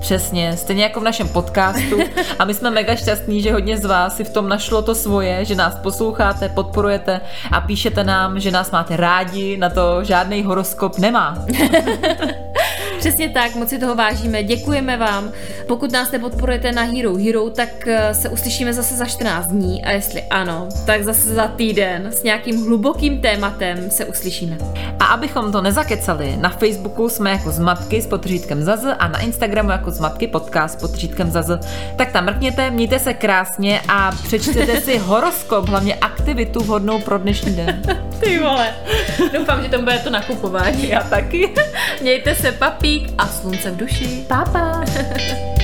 [0.00, 1.98] Přesně, stejně jako v našem podcastu.
[2.38, 5.44] A my jsme mega šťastní, že hodně z vás si v tom našlo to svoje,
[5.44, 7.20] že nás posloucháte, podporujete
[7.52, 11.44] a píšete nám, že nás máte rádi, na to žádný horoskop nemá.
[12.98, 15.32] Přesně tak, moc si toho vážíme, děkujeme vám.
[15.68, 19.90] Pokud nás nepodporujete na Hero Hero, tak eh, se uslyšíme zase za 14 dní a
[19.90, 24.58] jestli ano, tak zase za týden s nějakým hlubokým tématem se uslyšíme.
[25.00, 29.70] A abychom to nezakecali, na Facebooku jsme jako zmatky s potřítkem zaz a na Instagramu
[29.70, 31.50] jako zmatky podcast s potřítkem zaz.
[31.96, 37.56] Tak tam mrkněte, mějte se krásně a přečtěte si horoskop, hlavně aktivitu vhodnou pro dnešní
[37.56, 37.82] den.
[38.20, 38.74] Ty vole,
[39.32, 40.88] doufám, že to bude to nakupování.
[40.88, 41.54] Já taky.
[42.00, 42.52] Mějte se
[42.88, 44.24] papík a slunce v duši.
[44.28, 44.84] Papa.